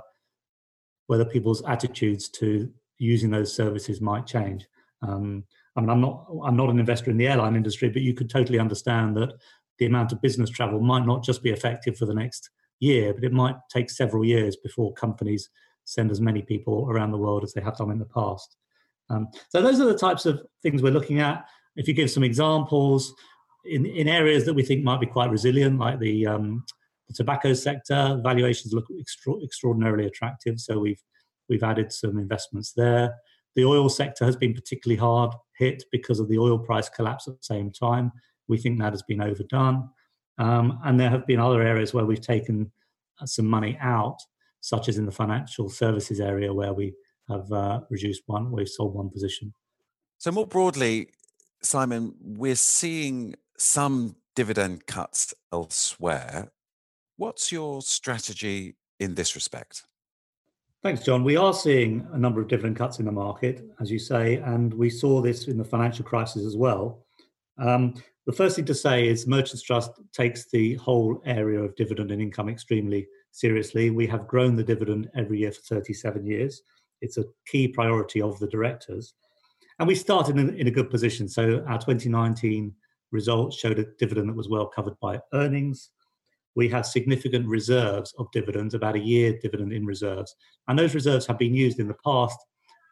whether 1.06 1.24
people's 1.24 1.62
attitudes 1.74 2.28
to 2.28 2.70
using 2.98 3.30
those 3.30 3.54
services 3.54 4.00
might 4.00 4.26
change. 4.26 4.66
Um, 5.06 5.44
I 5.76 5.80
mean, 5.80 5.90
I'm 5.90 6.00
not 6.00 6.26
I'm 6.46 6.56
not 6.56 6.70
an 6.70 6.78
investor 6.78 7.10
in 7.10 7.18
the 7.18 7.28
airline 7.28 7.56
industry, 7.56 7.88
but 7.88 8.02
you 8.02 8.14
could 8.14 8.30
totally 8.30 8.58
understand 8.58 9.16
that 9.16 9.30
the 9.78 9.86
amount 9.86 10.12
of 10.12 10.22
business 10.22 10.50
travel 10.50 10.80
might 10.80 11.06
not 11.06 11.24
just 11.24 11.42
be 11.42 11.50
effective 11.50 11.96
for 11.96 12.06
the 12.06 12.20
next 12.22 12.50
year, 12.80 13.14
but 13.14 13.24
it 13.24 13.32
might 13.32 13.56
take 13.76 13.90
several 13.90 14.24
years 14.24 14.56
before 14.56 14.92
companies 14.92 15.50
send 15.84 16.10
as 16.10 16.20
many 16.20 16.42
people 16.42 16.88
around 16.90 17.10
the 17.10 17.24
world 17.24 17.42
as 17.44 17.52
they 17.52 17.60
have 17.60 17.76
done 17.76 17.90
in 17.90 17.98
the 17.98 18.12
past. 18.20 18.56
Um, 19.10 19.28
so 19.50 19.60
those 19.62 19.80
are 19.80 19.92
the 19.92 19.98
types 20.06 20.26
of 20.26 20.42
things 20.62 20.82
we're 20.82 20.98
looking 20.98 21.20
at. 21.20 21.44
If 21.76 21.88
you 21.88 21.94
give 21.94 22.10
some 22.10 22.24
examples 22.24 23.14
in, 23.64 23.86
in 23.86 24.08
areas 24.08 24.44
that 24.44 24.54
we 24.54 24.62
think 24.62 24.84
might 24.84 25.00
be 25.00 25.06
quite 25.06 25.30
resilient, 25.30 25.78
like 25.78 25.98
the, 25.98 26.26
um, 26.26 26.64
the 27.08 27.14
tobacco 27.14 27.52
sector, 27.52 28.20
valuations 28.22 28.72
look 28.72 28.86
extra- 28.98 29.42
extraordinarily 29.42 30.06
attractive. 30.06 30.60
So 30.60 30.78
we've 30.78 31.02
we've 31.48 31.62
added 31.62 31.92
some 31.92 32.18
investments 32.18 32.72
there. 32.72 33.14
The 33.54 33.64
oil 33.64 33.88
sector 33.88 34.24
has 34.24 34.36
been 34.36 34.54
particularly 34.54 34.98
hard 34.98 35.32
hit 35.58 35.84
because 35.92 36.18
of 36.18 36.28
the 36.28 36.38
oil 36.38 36.58
price 36.58 36.88
collapse 36.88 37.28
at 37.28 37.34
the 37.34 37.42
same 37.42 37.70
time. 37.70 38.12
We 38.48 38.58
think 38.58 38.78
that 38.80 38.92
has 38.92 39.02
been 39.02 39.20
overdone. 39.20 39.88
Um, 40.38 40.80
and 40.84 40.98
there 40.98 41.10
have 41.10 41.26
been 41.26 41.38
other 41.38 41.62
areas 41.62 41.94
where 41.94 42.04
we've 42.04 42.20
taken 42.20 42.72
uh, 43.20 43.26
some 43.26 43.46
money 43.46 43.78
out, 43.80 44.18
such 44.60 44.88
as 44.88 44.98
in 44.98 45.06
the 45.06 45.12
financial 45.12 45.68
services 45.68 46.20
area 46.20 46.52
where 46.52 46.72
we 46.72 46.94
have 47.28 47.50
uh, 47.52 47.80
reduced 47.90 48.22
one, 48.26 48.50
we've 48.50 48.68
sold 48.68 48.94
one 48.94 49.10
position. 49.10 49.54
So, 50.18 50.32
more 50.32 50.46
broadly, 50.46 51.08
Simon, 51.62 52.14
we're 52.20 52.56
seeing 52.56 53.36
some 53.58 54.16
dividend 54.34 54.86
cuts 54.86 55.34
elsewhere. 55.52 56.50
What's 57.16 57.52
your 57.52 57.82
strategy 57.82 58.76
in 58.98 59.14
this 59.14 59.34
respect? 59.34 59.84
Thanks, 60.82 61.02
John. 61.02 61.24
We 61.24 61.36
are 61.36 61.54
seeing 61.54 62.06
a 62.12 62.18
number 62.18 62.40
of 62.40 62.48
dividend 62.48 62.76
cuts 62.76 62.98
in 62.98 63.06
the 63.06 63.12
market, 63.12 63.64
as 63.80 63.90
you 63.90 63.98
say, 63.98 64.36
and 64.36 64.74
we 64.74 64.90
saw 64.90 65.22
this 65.22 65.48
in 65.48 65.56
the 65.56 65.64
financial 65.64 66.04
crisis 66.04 66.44
as 66.44 66.56
well. 66.56 67.06
Um, 67.58 67.94
the 68.26 68.32
first 68.32 68.56
thing 68.56 68.64
to 68.66 68.74
say 68.74 69.08
is 69.08 69.26
Merchants 69.26 69.62
Trust 69.62 69.92
takes 70.12 70.50
the 70.50 70.74
whole 70.74 71.22
area 71.24 71.60
of 71.60 71.76
dividend 71.76 72.10
and 72.10 72.20
income 72.20 72.48
extremely 72.48 73.06
seriously. 73.32 73.90
We 73.90 74.06
have 74.08 74.28
grown 74.28 74.56
the 74.56 74.64
dividend 74.64 75.10
every 75.16 75.38
year 75.38 75.52
for 75.52 75.62
37 75.62 76.26
years. 76.26 76.62
It's 77.00 77.18
a 77.18 77.24
key 77.46 77.68
priority 77.68 78.20
of 78.20 78.38
the 78.38 78.48
directors. 78.48 79.14
And 79.78 79.88
we 79.88 79.94
started 79.94 80.38
in, 80.38 80.54
in 80.58 80.68
a 80.68 80.70
good 80.70 80.90
position. 80.90 81.28
So 81.28 81.64
our 81.66 81.78
2019 81.78 82.74
results 83.10 83.56
showed 83.56 83.78
a 83.78 83.86
dividend 83.98 84.28
that 84.28 84.36
was 84.36 84.48
well 84.48 84.66
covered 84.66 84.98
by 85.00 85.20
earnings 85.32 85.90
we 86.56 86.68
have 86.68 86.86
significant 86.86 87.46
reserves 87.46 88.14
of 88.18 88.30
dividends, 88.32 88.74
about 88.74 88.96
a 88.96 89.00
year 89.00 89.38
dividend 89.40 89.72
in 89.72 89.84
reserves. 89.84 90.34
And 90.68 90.78
those 90.78 90.94
reserves 90.94 91.26
have 91.26 91.38
been 91.38 91.54
used 91.54 91.80
in 91.80 91.88
the 91.88 91.96
past 92.04 92.38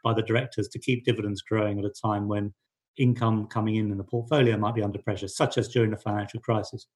by 0.02 0.12
the 0.12 0.22
directors 0.22 0.68
to 0.68 0.78
keep 0.78 1.04
dividends 1.04 1.42
growing 1.42 1.78
at 1.78 1.84
a 1.84 1.90
time 1.90 2.26
when 2.26 2.52
income 2.98 3.46
coming 3.46 3.76
in 3.76 3.90
in 3.90 3.98
the 3.98 4.04
portfolio 4.04 4.56
might 4.56 4.74
be 4.74 4.82
under 4.82 4.98
pressure, 4.98 5.28
such 5.28 5.58
as 5.58 5.68
during 5.68 5.90
the 5.90 5.96
financial 5.96 6.40
crisis. 6.40 6.86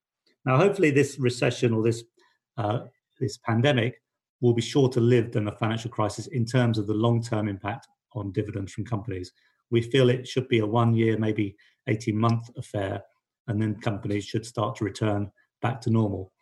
Now, 0.44 0.56
hopefully, 0.56 0.90
this 0.90 1.18
recession 1.18 1.72
or 1.72 1.82
this 1.82 2.04
uh, 2.58 2.80
this 3.20 3.38
pandemic 3.38 4.02
will 4.40 4.52
be 4.52 4.62
shorter 4.62 5.00
lived 5.00 5.32
than 5.32 5.44
the 5.44 5.52
financial 5.52 5.90
crisis 5.90 6.26
in 6.28 6.44
terms 6.44 6.78
of 6.78 6.86
the 6.86 6.94
long 6.94 7.22
term 7.22 7.48
impact 7.48 7.86
on 8.14 8.32
dividends 8.32 8.72
from 8.72 8.84
companies. 8.84 9.32
We 9.70 9.82
feel 9.82 10.10
it 10.10 10.26
should 10.26 10.48
be 10.48 10.58
a 10.58 10.66
one 10.66 10.94
year, 10.94 11.18
maybe 11.18 11.56
18 11.88 12.16
month 12.16 12.50
affair, 12.56 13.02
and 13.46 13.60
then 13.60 13.80
companies 13.80 14.24
should 14.24 14.46
start 14.46 14.76
to 14.76 14.84
return 14.84 15.30
back 15.62 15.80
to 15.82 15.90
normal. 15.90 16.32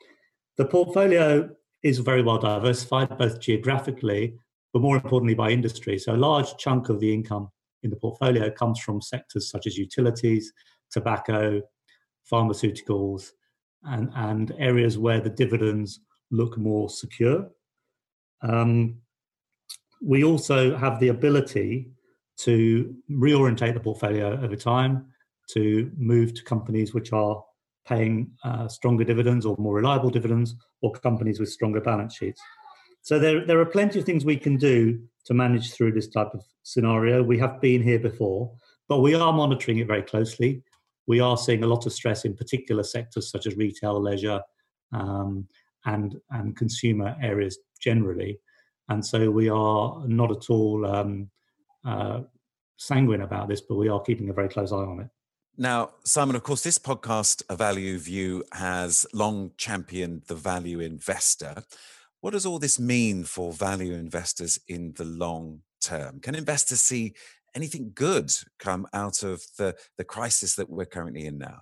The 0.57 0.65
portfolio 0.65 1.51
is 1.83 1.99
very 1.99 2.23
well 2.23 2.39
diversified, 2.39 3.17
both 3.19 3.41
geographically, 3.41 4.35
but 4.73 4.83
more 4.83 4.97
importantly 4.97 5.35
by 5.35 5.51
industry. 5.51 5.99
So 5.99 6.15
a 6.15 6.17
large 6.17 6.57
chunk 6.57 6.89
of 6.89 7.01
the 7.01 7.13
income 7.13 7.51
in 7.83 7.91
the 7.91 7.97
portfolio 7.97 8.51
comes 8.51 8.81
from 8.81 9.03
sectors 9.03 9.51
such 9.51 9.67
as 9.67 9.77
utilities, 9.77 10.53
tobacco, 10.91 11.61
pharmaceuticals, 12.31 13.31
and, 13.85 14.11
and 14.17 14.53
areas 14.59 14.99
where 14.99 15.21
the 15.21 15.31
dividends 15.31 16.01
look 16.31 16.57
more 16.57 16.89
secure. 16.89 17.51
Um, 18.43 18.97
we 20.01 20.25
also 20.25 20.77
have 20.77 21.01
the 21.01 21.09
ability 21.09 21.91
to 22.39 22.95
reorientate 23.11 23.75
the 23.75 23.81
portfolio 23.81 24.41
over 24.43 24.57
time 24.57 25.07
to 25.53 25.91
move 25.97 26.35
to 26.35 26.43
companies 26.45 26.95
which 26.95 27.13
are 27.13 27.43
paying 27.87 28.31
uh, 28.45 28.67
stronger 28.69 29.05
dividends 29.05 29.45
or 29.45 29.57
more 29.59 29.75
reliable 29.75 30.11
dividends, 30.11 30.55
or 30.81 30.93
companies 30.93 31.39
with 31.39 31.51
stronger 31.51 31.81
balance 31.81 32.17
sheets. 32.17 32.41
So 33.03 33.19
there, 33.19 33.45
there 33.47 33.61
are 33.61 33.67
plenty 33.67 33.99
of 33.99 34.07
things 34.07 34.25
we 34.25 34.39
can 34.39 34.57
do 34.57 34.99
to 35.27 35.35
manage 35.35 35.73
through 35.73 35.93
this 35.93 36.09
type 36.09 36.31
of 36.33 36.43
scenario. 36.63 37.23
We 37.23 37.39
have 37.39 37.61
been 37.61 37.83
here 37.83 37.99
before, 37.99 38.51
but 38.89 39.01
we 39.01 39.15
are 39.15 39.33
monitoring 39.33 39.79
it 39.79 39.87
very 39.87 40.03
closely. 40.03 40.63
We 41.07 41.21
are 41.21 41.37
seeing 41.37 41.63
a 41.63 41.67
lot 41.67 41.85
of 41.85 41.93
stress 41.93 42.25
in 42.25 42.35
particular 42.35 42.83
sectors 42.83 43.31
such 43.31 43.47
as 43.47 43.57
retail, 43.57 44.01
leisure, 44.01 44.41
um, 44.93 45.47
and 45.85 46.17
and 46.31 46.57
consumer 46.57 47.15
areas 47.21 47.59
generally. 47.79 48.39
And 48.89 49.05
so 49.05 49.31
we 49.31 49.51
are 49.51 50.03
not 50.07 50.31
at 50.31 50.49
all 50.49 50.87
um, 50.87 51.31
uh, 51.85 52.21
sanguine 52.77 53.23
about 53.23 53.49
this, 53.49 53.61
but 53.61 53.77
we 53.77 53.89
are 53.89 54.01
keeping 54.01 54.31
a 54.31 54.33
very 54.35 54.49
close 54.49 54.73
eye 54.73 54.77
on 54.77 55.01
it. 55.01 55.09
Now, 55.57 55.91
Simon, 56.05 56.35
of 56.35 56.43
course, 56.43 56.63
this 56.63 56.79
podcast, 56.79 57.45
A 57.49 57.55
Value 57.55 57.97
View, 57.99 58.43
has 58.53 59.07
long 59.13 59.53
championed 59.57 60.23
the 60.27 60.35
value 60.35 60.81
investor. 60.81 61.63
What 62.21 62.33
does 62.33 62.45
all 62.45 62.59
this 62.59 62.81
mean 62.81 63.23
for 63.23 63.53
value 63.53 63.93
investors 63.95 64.59
in 64.67 64.95
the 64.97 65.05
long 65.05 65.61
term? 65.81 66.19
Can 66.19 66.35
investors 66.35 66.81
see 66.81 67.15
anything 67.55 67.93
good 67.95 68.33
come 68.59 68.89
out 68.93 69.23
of 69.23 69.45
the, 69.57 69.77
the 69.97 70.03
crisis 70.03 70.57
that 70.57 70.69
we're 70.69 70.87
currently 70.87 71.27
in 71.27 71.39
now? 71.39 71.61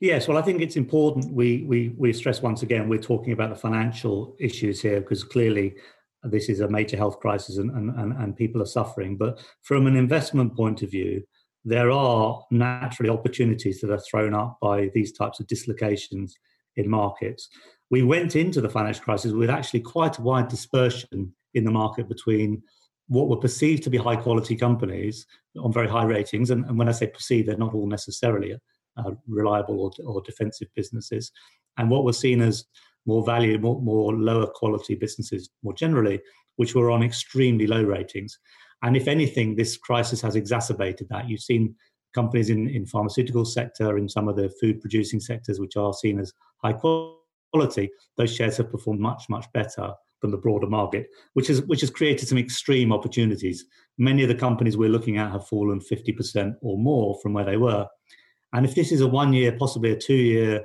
Yes, 0.00 0.26
well, 0.26 0.38
I 0.38 0.42
think 0.42 0.62
it's 0.62 0.76
important 0.76 1.30
we, 1.32 1.64
we, 1.64 1.94
we 1.98 2.14
stress 2.14 2.40
once 2.40 2.62
again 2.62 2.88
we're 2.88 2.98
talking 2.98 3.34
about 3.34 3.50
the 3.50 3.56
financial 3.56 4.36
issues 4.40 4.80
here 4.80 5.00
because 5.00 5.22
clearly 5.22 5.74
this 6.22 6.48
is 6.48 6.60
a 6.60 6.68
major 6.68 6.96
health 6.96 7.20
crisis 7.20 7.58
and, 7.58 7.70
and, 7.72 7.90
and, 7.98 8.12
and 8.14 8.36
people 8.36 8.62
are 8.62 8.66
suffering. 8.66 9.18
But 9.18 9.38
from 9.62 9.86
an 9.86 9.96
investment 9.96 10.56
point 10.56 10.82
of 10.82 10.90
view, 10.90 11.22
there 11.64 11.90
are 11.90 12.44
naturally 12.50 13.10
opportunities 13.10 13.80
that 13.80 13.90
are 13.90 14.00
thrown 14.00 14.34
up 14.34 14.58
by 14.60 14.90
these 14.94 15.12
types 15.12 15.40
of 15.40 15.46
dislocations 15.46 16.36
in 16.76 16.88
markets. 16.88 17.48
We 17.90 18.02
went 18.02 18.36
into 18.36 18.60
the 18.60 18.68
financial 18.68 19.04
crisis 19.04 19.32
with 19.32 19.50
actually 19.50 19.80
quite 19.80 20.18
a 20.18 20.22
wide 20.22 20.48
dispersion 20.48 21.34
in 21.54 21.64
the 21.64 21.70
market 21.70 22.08
between 22.08 22.62
what 23.08 23.28
were 23.28 23.36
perceived 23.36 23.82
to 23.84 23.90
be 23.90 23.98
high 23.98 24.16
quality 24.16 24.56
companies 24.56 25.26
on 25.58 25.72
very 25.72 25.88
high 25.88 26.04
ratings. 26.04 26.50
And, 26.50 26.64
and 26.66 26.78
when 26.78 26.88
I 26.88 26.92
say 26.92 27.06
perceived, 27.06 27.48
they're 27.48 27.56
not 27.56 27.74
all 27.74 27.86
necessarily 27.86 28.54
uh, 28.96 29.10
reliable 29.26 29.80
or, 29.80 29.90
or, 30.06 30.22
defensive 30.22 30.68
businesses. 30.74 31.30
And 31.76 31.90
what 31.90 32.04
were 32.04 32.12
seen 32.12 32.40
as 32.40 32.64
more 33.06 33.24
value, 33.24 33.58
more, 33.58 33.80
more 33.80 34.14
lower 34.14 34.46
quality 34.46 34.94
businesses 34.94 35.50
more 35.62 35.74
generally, 35.74 36.20
which 36.56 36.74
were 36.74 36.90
on 36.90 37.02
extremely 37.02 37.66
low 37.66 37.82
ratings. 37.82 38.38
And 38.84 38.98
if 38.98 39.08
anything, 39.08 39.56
this 39.56 39.78
crisis 39.78 40.20
has 40.20 40.36
exacerbated 40.36 41.08
that. 41.08 41.26
You've 41.26 41.40
seen 41.40 41.74
companies 42.14 42.50
in, 42.50 42.68
in 42.68 42.84
pharmaceutical 42.84 43.46
sector, 43.46 43.96
in 43.96 44.10
some 44.10 44.28
of 44.28 44.36
the 44.36 44.50
food 44.60 44.82
producing 44.82 45.20
sectors, 45.20 45.58
which 45.58 45.76
are 45.76 45.94
seen 45.94 46.20
as 46.20 46.34
high 46.62 46.74
quality, 46.74 47.90
those 48.18 48.34
shares 48.34 48.58
have 48.58 48.70
performed 48.70 49.00
much, 49.00 49.24
much 49.30 49.46
better 49.54 49.90
than 50.20 50.30
the 50.30 50.36
broader 50.36 50.66
market, 50.66 51.08
which 51.32 51.48
has 51.48 51.62
which 51.62 51.80
has 51.80 51.88
created 51.88 52.28
some 52.28 52.36
extreme 52.36 52.92
opportunities. 52.92 53.64
Many 53.96 54.22
of 54.22 54.28
the 54.28 54.34
companies 54.34 54.76
we're 54.76 54.90
looking 54.90 55.16
at 55.16 55.32
have 55.32 55.48
fallen 55.48 55.80
50% 55.80 56.54
or 56.60 56.76
more 56.76 57.18
from 57.22 57.32
where 57.32 57.44
they 57.44 57.56
were. 57.56 57.86
And 58.52 58.66
if 58.66 58.74
this 58.74 58.92
is 58.92 59.00
a 59.00 59.08
one 59.08 59.32
year, 59.32 59.52
possibly 59.52 59.92
a 59.92 59.96
two 59.98 60.14
year 60.14 60.62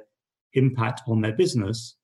impact 0.56 1.04
on 1.08 1.22
their 1.22 1.34
business, 1.34 1.96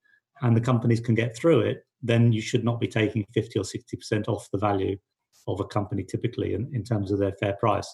and 0.42 0.56
the 0.56 0.62
companies 0.62 1.02
can 1.02 1.14
get 1.14 1.36
through 1.36 1.62
it, 1.62 1.86
then 2.02 2.32
you 2.32 2.42
should 2.42 2.64
not 2.64 2.80
be 2.80 2.88
taking 2.88 3.26
50 3.34 3.60
or 3.60 3.64
60% 3.64 4.30
off 4.30 4.48
the 4.52 4.58
value 4.58 4.98
of 5.48 5.60
a 5.60 5.66
company 5.66 6.04
typically 6.04 6.54
in, 6.54 6.70
in 6.74 6.84
terms 6.84 7.12
of 7.12 7.20
their 7.20 7.34
fair 7.34 7.54
price. 7.54 7.94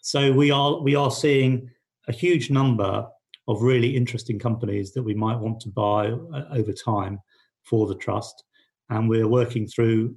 So 0.00 0.32
we 0.32 0.50
are 0.50 0.80
we 0.80 0.94
are 0.94 1.10
seeing 1.10 1.70
a 2.08 2.12
huge 2.12 2.50
number 2.50 3.06
of 3.48 3.62
really 3.62 3.96
interesting 3.96 4.38
companies 4.38 4.92
that 4.92 5.02
we 5.02 5.14
might 5.14 5.38
want 5.38 5.60
to 5.60 5.68
buy 5.68 6.08
uh, 6.08 6.44
over 6.52 6.72
time 6.72 7.20
for 7.64 7.86
the 7.86 7.94
trust, 7.94 8.44
and 8.90 9.08
we're 9.08 9.28
working 9.28 9.66
through 9.66 10.16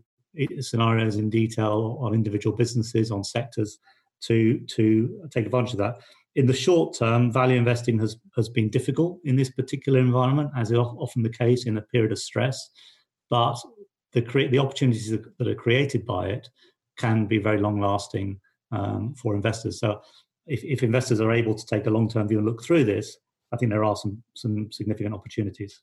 scenarios 0.60 1.16
in 1.16 1.30
detail 1.30 1.98
on 2.02 2.14
individual 2.14 2.56
businesses, 2.56 3.12
on 3.12 3.24
sectors, 3.24 3.78
to 4.22 4.60
to 4.68 5.30
take 5.32 5.46
advantage 5.46 5.74
of 5.74 5.80
that. 5.80 5.96
In 6.36 6.46
the 6.46 6.54
short 6.54 6.98
term, 6.98 7.32
value 7.32 7.58
investing 7.58 8.00
has 8.00 8.18
has 8.36 8.50
been 8.50 8.70
difficult 8.70 9.20
in 9.24 9.36
this 9.36 9.52
particular 9.52 10.00
environment, 10.00 10.50
as 10.56 10.72
is 10.72 10.78
often 10.78 11.24
the 11.24 11.30
case 11.30 11.66
in 11.66 11.78
a 11.78 11.82
period 11.82 12.12
of 12.12 12.20
stress. 12.20 12.70
But 13.30 13.58
the 14.16 14.22
cre- 14.22 14.48
the 14.48 14.58
opportunities 14.58 15.12
that 15.12 15.48
are 15.48 15.56
created 15.56 16.06
by 16.06 16.30
it 16.30 16.50
can 16.98 17.28
be 17.28 17.38
very 17.38 17.60
long 17.60 17.80
lasting 17.80 18.40
um, 18.72 19.14
for 19.14 19.36
investors. 19.36 19.80
So 19.80 20.02
if, 20.48 20.64
if 20.64 20.82
investors 20.82 21.20
are 21.20 21.32
able 21.32 21.54
to 21.54 21.66
take 21.66 21.86
a 21.86 21.90
long 21.90 22.10
term 22.10 22.28
view 22.28 22.38
and 22.40 22.48
look 22.48 22.64
through 22.64 22.86
this, 22.86 23.18
I 23.52 23.58
think 23.58 23.72
there 23.72 23.84
are 23.84 23.96
some 23.96 24.24
some 24.36 24.72
significant 24.72 25.14
opportunities. 25.14 25.82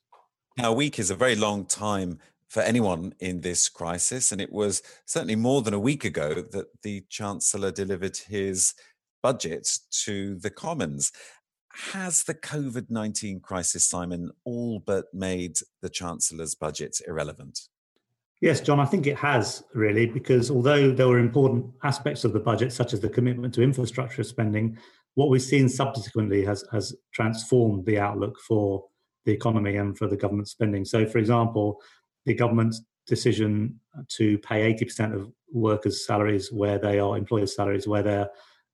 Now, 0.57 0.71
a 0.71 0.73
week 0.73 0.99
is 0.99 1.09
a 1.09 1.15
very 1.15 1.35
long 1.35 1.65
time 1.65 2.19
for 2.49 2.61
anyone 2.61 3.13
in 3.19 3.41
this 3.41 3.69
crisis, 3.69 4.31
and 4.31 4.41
it 4.41 4.51
was 4.51 4.81
certainly 5.05 5.35
more 5.35 5.61
than 5.61 5.73
a 5.73 5.79
week 5.79 6.03
ago 6.03 6.33
that 6.33 6.67
the 6.81 7.03
Chancellor 7.09 7.71
delivered 7.71 8.17
his 8.17 8.73
budget 9.21 9.67
to 10.05 10.35
the 10.39 10.49
Commons. 10.49 11.11
Has 11.91 12.23
the 12.23 12.35
COVID 12.35 12.89
19 12.89 13.39
crisis, 13.39 13.85
Simon, 13.85 14.31
all 14.43 14.79
but 14.79 15.05
made 15.13 15.57
the 15.81 15.89
Chancellor's 15.89 16.55
budget 16.55 16.99
irrelevant? 17.07 17.59
Yes, 18.43 18.59
John, 18.59 18.81
I 18.81 18.83
think 18.83 19.07
it 19.07 19.15
has 19.19 19.63
really, 19.73 20.05
because 20.05 20.51
although 20.51 20.91
there 20.91 21.07
were 21.07 21.17
important 21.17 21.65
aspects 21.83 22.25
of 22.25 22.33
the 22.33 22.41
budget, 22.41 22.73
such 22.73 22.91
as 22.91 22.99
the 22.99 23.07
commitment 23.07 23.53
to 23.53 23.61
infrastructure 23.61 24.21
spending, 24.21 24.77
what 25.13 25.29
we've 25.29 25.41
seen 25.41 25.69
subsequently 25.69 26.43
has, 26.43 26.65
has 26.69 26.93
transformed 27.13 27.85
the 27.85 27.99
outlook 27.99 28.37
for 28.45 28.83
the 29.23 29.31
economy 29.31 29.77
and 29.77 29.97
for 29.97 30.09
the 30.09 30.17
government 30.17 30.49
spending. 30.49 30.83
So, 30.83 31.05
for 31.05 31.19
example, 31.19 31.81
the 32.25 32.33
government's 32.33 32.81
decision 33.07 33.79
to 34.17 34.37
pay 34.39 34.73
80% 34.73 35.15
of 35.15 35.31
workers' 35.53 36.05
salaries 36.05 36.51
where 36.51 36.77
they 36.77 36.99
are 36.99 37.15
employers' 37.15 37.55
salaries 37.55 37.87
where 37.87 38.03
they're 38.03 38.29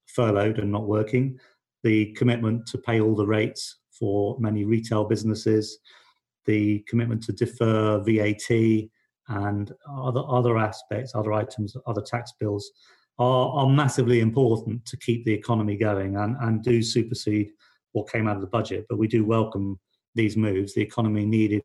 furloughed 0.08 0.58
and 0.58 0.72
not 0.72 0.88
working, 0.88 1.38
the 1.84 2.12
commitment 2.14 2.66
to 2.70 2.80
pay 2.80 3.02
all 3.02 3.16
the 3.16 3.28
rates 3.28 3.78
for 3.92 4.36
many 4.40 4.66
retail 4.66 5.04
businesses, 5.04 5.78
the 6.46 6.80
commitment 6.88 7.22
to 7.26 7.34
defer 7.34 8.00
VAT 8.00 8.90
and 9.30 9.72
other 9.90 10.22
other 10.28 10.58
aspects, 10.58 11.14
other 11.16 11.34
items, 11.34 11.76
other 11.88 12.02
tax 12.02 12.34
bills 12.40 12.70
are, 13.18 13.50
are 13.50 13.70
massively 13.70 14.20
important 14.20 14.86
to 14.86 14.98
keep 14.98 15.26
the 15.26 15.34
economy 15.34 15.76
going 15.76 16.18
and, 16.18 16.36
and 16.42 16.64
do 16.64 16.82
supersede 16.82 17.52
what 17.92 18.12
came 18.12 18.28
out 18.28 18.36
of 18.36 18.42
the 18.42 18.48
budget. 18.48 18.86
But 18.90 18.98
we 18.98 19.08
do 19.08 19.26
welcome 19.26 19.80
these 20.16 20.38
moves. 20.38 20.74
The 20.74 20.82
economy 20.82 21.26
needed 21.26 21.64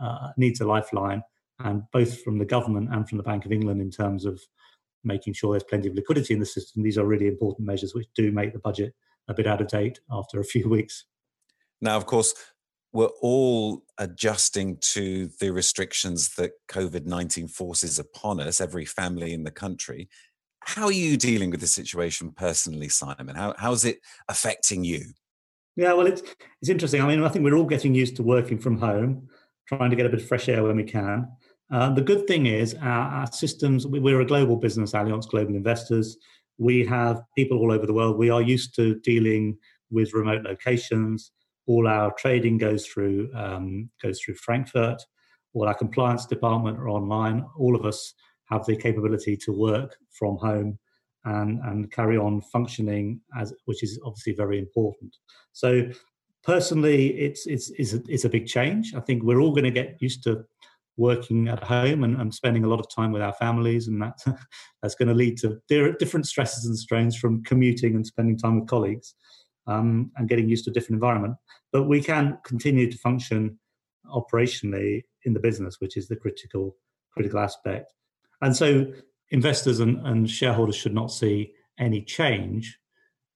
uh, 0.00 0.28
needs 0.36 0.60
a 0.60 0.66
lifeline, 0.66 1.22
and 1.60 1.82
both 1.92 2.22
from 2.22 2.38
the 2.38 2.44
government 2.44 2.90
and 2.92 3.08
from 3.08 3.18
the 3.18 3.24
Bank 3.24 3.44
of 3.44 3.52
England 3.52 3.80
in 3.80 3.90
terms 3.90 4.24
of 4.24 4.40
making 5.04 5.32
sure 5.32 5.52
there's 5.52 5.64
plenty 5.64 5.88
of 5.88 5.94
liquidity 5.94 6.34
in 6.34 6.40
the 6.40 6.46
system. 6.46 6.82
These 6.82 6.98
are 6.98 7.06
really 7.06 7.28
important 7.28 7.66
measures 7.66 7.94
which 7.94 8.06
do 8.14 8.30
make 8.32 8.52
the 8.52 8.58
budget 8.58 8.94
a 9.28 9.34
bit 9.34 9.46
out 9.46 9.60
of 9.60 9.68
date 9.68 10.00
after 10.10 10.40
a 10.40 10.44
few 10.44 10.68
weeks. 10.76 11.04
Now, 11.80 11.96
of 11.96 12.06
course, 12.06 12.34
we're 12.92 13.10
all 13.20 13.82
adjusting 13.98 14.78
to 14.78 15.28
the 15.40 15.50
restrictions 15.50 16.34
that 16.36 16.52
COVID 16.68 17.06
19 17.06 17.48
forces 17.48 17.98
upon 17.98 18.40
us, 18.40 18.60
every 18.60 18.84
family 18.84 19.32
in 19.32 19.44
the 19.44 19.50
country. 19.50 20.08
How 20.60 20.86
are 20.86 20.92
you 20.92 21.16
dealing 21.16 21.50
with 21.50 21.60
the 21.60 21.66
situation 21.66 22.32
personally, 22.32 22.88
Simon? 22.88 23.34
How, 23.34 23.54
how's 23.58 23.84
it 23.84 24.00
affecting 24.28 24.84
you? 24.84 25.02
Yeah, 25.76 25.92
well, 25.92 26.06
it's, 26.06 26.22
it's 26.60 26.68
interesting. 26.68 27.00
I 27.00 27.06
mean, 27.06 27.22
I 27.22 27.28
think 27.28 27.44
we're 27.44 27.54
all 27.54 27.64
getting 27.64 27.94
used 27.94 28.16
to 28.16 28.22
working 28.22 28.58
from 28.58 28.78
home, 28.78 29.28
trying 29.68 29.90
to 29.90 29.96
get 29.96 30.06
a 30.06 30.08
bit 30.08 30.20
of 30.20 30.28
fresh 30.28 30.48
air 30.48 30.64
when 30.64 30.76
we 30.76 30.84
can. 30.84 31.28
Uh, 31.70 31.90
the 31.90 32.02
good 32.02 32.26
thing 32.26 32.46
is 32.46 32.74
our, 32.74 33.20
our 33.20 33.26
systems, 33.28 33.86
we're 33.86 34.20
a 34.20 34.26
global 34.26 34.56
business, 34.56 34.92
Allianz 34.92 35.28
Global 35.28 35.54
Investors. 35.54 36.16
We 36.56 36.84
have 36.86 37.22
people 37.36 37.58
all 37.58 37.70
over 37.70 37.86
the 37.86 37.92
world. 37.92 38.18
We 38.18 38.30
are 38.30 38.42
used 38.42 38.74
to 38.76 38.96
dealing 39.00 39.56
with 39.90 40.14
remote 40.14 40.42
locations 40.42 41.32
all 41.68 41.86
our 41.86 42.12
trading 42.14 42.58
goes 42.58 42.86
through 42.86 43.30
um, 43.34 43.90
goes 44.02 44.20
through 44.20 44.34
Frankfurt. 44.34 45.00
All 45.52 45.68
our 45.68 45.74
compliance 45.74 46.26
department 46.26 46.78
are 46.78 46.88
online. 46.88 47.44
All 47.56 47.76
of 47.76 47.84
us 47.84 48.14
have 48.46 48.64
the 48.66 48.76
capability 48.76 49.36
to 49.36 49.52
work 49.52 49.96
from 50.18 50.36
home 50.38 50.78
and 51.24 51.60
and 51.60 51.92
carry 51.92 52.16
on 52.16 52.40
functioning 52.40 53.20
as 53.38 53.52
which 53.66 53.82
is 53.82 54.00
obviously 54.04 54.32
very 54.32 54.58
important. 54.58 55.14
So 55.52 55.90
personally, 56.42 57.08
it's 57.18 57.46
it's 57.46 57.70
it's 57.78 57.92
a, 57.92 58.00
it's 58.08 58.24
a 58.24 58.30
big 58.30 58.46
change. 58.46 58.94
I 58.94 59.00
think 59.00 59.22
we're 59.22 59.40
all 59.40 59.52
going 59.52 59.64
to 59.64 59.70
get 59.70 59.98
used 60.00 60.22
to 60.24 60.44
working 60.96 61.46
at 61.46 61.62
home 61.62 62.02
and, 62.02 62.20
and, 62.20 62.34
spending 62.34 62.64
a 62.64 62.68
lot 62.68 62.80
of 62.80 62.92
time 62.92 63.12
with 63.12 63.22
our 63.22 63.34
families, 63.34 63.86
and 63.86 64.02
that 64.02 64.18
that's 64.82 64.96
going 64.96 65.08
to 65.08 65.14
lead 65.14 65.36
to 65.38 65.60
different 65.68 66.26
stresses 66.26 66.64
and 66.64 66.76
strains 66.76 67.16
from 67.16 67.42
commuting 67.44 67.94
and 67.94 68.06
spending 68.06 68.36
time 68.36 68.58
with 68.58 68.68
colleagues 68.68 69.14
um, 69.68 70.10
and 70.16 70.28
getting 70.28 70.48
used 70.48 70.64
to 70.64 70.70
a 70.70 70.74
different 70.74 70.96
environment. 70.96 71.34
But 71.72 71.84
we 71.84 72.02
can 72.02 72.38
continue 72.44 72.90
to 72.90 72.98
function 72.98 73.58
operationally 74.06 75.04
in 75.24 75.34
the 75.34 75.40
business, 75.40 75.76
which 75.80 75.96
is 75.96 76.08
the 76.08 76.16
critical 76.16 76.76
critical 77.12 77.40
aspect. 77.40 77.92
And 78.42 78.56
so 78.56 78.86
investors 79.30 79.80
and, 79.80 80.04
and 80.06 80.28
shareholders 80.28 80.76
should 80.76 80.94
not 80.94 81.10
see 81.10 81.52
any 81.78 82.02
change 82.02 82.78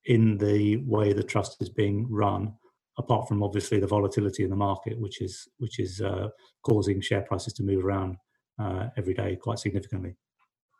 in 0.05 0.37
the 0.37 0.77
way 0.77 1.13
the 1.13 1.23
trust 1.23 1.57
is 1.61 1.69
being 1.69 2.07
run, 2.09 2.53
apart 2.97 3.27
from 3.27 3.43
obviously 3.43 3.79
the 3.79 3.87
volatility 3.87 4.43
in 4.43 4.49
the 4.49 4.55
market, 4.55 4.99
which 4.99 5.21
is 5.21 5.47
which 5.57 5.79
is 5.79 6.01
uh, 6.01 6.27
causing 6.63 7.01
share 7.01 7.21
prices 7.21 7.53
to 7.53 7.63
move 7.63 7.85
around 7.85 8.17
uh, 8.59 8.87
every 8.97 9.13
day 9.13 9.35
quite 9.35 9.59
significantly. 9.59 10.15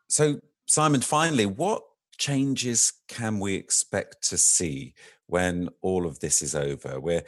So, 0.08 0.40
Simon, 0.66 1.00
finally, 1.00 1.46
what 1.46 1.82
changes 2.18 2.92
can 3.08 3.40
we 3.40 3.54
expect 3.54 4.28
to 4.28 4.38
see 4.38 4.94
when 5.26 5.68
all 5.82 6.06
of 6.06 6.20
this 6.20 6.42
is 6.42 6.54
over? 6.54 7.00
We're 7.00 7.24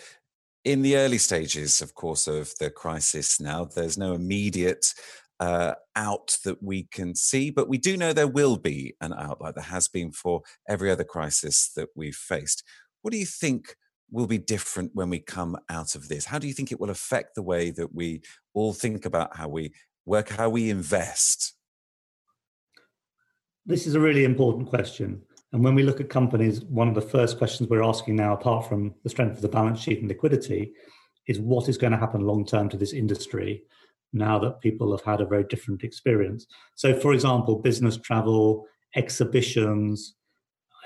in 0.65 0.83
the 0.83 0.97
early 0.97 1.19
stages, 1.19 1.81
of 1.81 1.95
course, 1.95 2.27
of 2.27 2.53
the 2.59 2.71
crisis 2.71 3.41
now. 3.41 3.65
There's 3.65 3.97
no 3.97 4.15
immediate 4.15 4.93
uh, 5.39 5.75
out 5.95 6.39
that 6.45 6.63
we 6.63 6.85
can 6.85 7.15
see, 7.15 7.51
but 7.51 7.69
we 7.69 7.79
do 7.79 7.97
know 7.97 8.13
there 8.13 8.27
will 8.27 8.57
be 8.57 8.95
an 9.01 9.13
out, 9.13 9.41
like 9.41 9.55
there 9.55 9.65
has 9.65 9.89
been 9.89 10.11
for 10.13 10.43
every 10.69 10.91
other 10.91 11.05
crisis 11.05 11.71
that 11.77 11.89
we've 11.95 12.17
faced. 12.17 12.65
What 13.03 13.13
do 13.13 13.19
you 13.19 13.27
think 13.27 13.77
will 14.11 14.27
be 14.27 14.39
different 14.39 14.93
when 14.95 15.11
we 15.11 15.19
come 15.19 15.57
out 15.69 15.95
of 15.95 16.09
this? 16.09 16.25
How 16.25 16.39
do 16.39 16.47
you 16.47 16.55
think 16.55 16.73
it 16.73 16.81
will 16.81 16.91
affect 16.91 17.35
the 17.35 17.43
way 17.43 17.71
that 17.73 17.95
we 17.95 18.23
all 18.55 18.73
think 18.73 19.05
about 19.05 19.37
how 19.37 19.49
we 19.49 19.73
work, 20.05 20.31
how 20.31 20.49
we 20.49 20.71
invest? 20.71 21.56
This 23.69 23.89
is 23.89 23.97
a 23.97 24.01
really 24.01 24.25
important 24.25 24.69
question. 24.69 25.21
And 25.53 25.65
when 25.65 25.75
we 25.75 25.83
look 25.83 26.01
at 26.01 26.09
companies, 26.09 26.63
one 26.67 26.87
of 26.87 26.95
the 26.95 27.01
first 27.01 27.37
questions 27.37 27.69
we're 27.69 27.83
asking 27.83 28.15
now, 28.15 28.33
apart 28.33 28.69
from 28.69 28.95
the 29.03 29.11
strength 29.11 29.35
of 29.35 29.43
the 29.43 29.49
balance 29.49 29.81
sheet 29.81 29.99
and 29.99 30.09
liquidity, 30.09 30.73
is 31.27 31.41
what 31.41 31.69
is 31.69 31.77
going 31.77 31.91
to 31.91 31.99
happen 31.99 32.21
long 32.21 32.47
term 32.47 32.69
to 32.69 32.77
this 32.77 32.93
industry 32.93 33.65
now 34.13 34.39
that 34.39 34.61
people 34.61 34.93
have 34.93 35.03
had 35.03 35.21
a 35.21 35.27
very 35.27 35.43
different 35.43 35.83
experience. 35.83 36.47
So, 36.77 36.95
for 36.95 37.13
example, 37.13 37.57
business 37.57 37.97
travel, 37.97 38.67
exhibitions, 38.95 40.15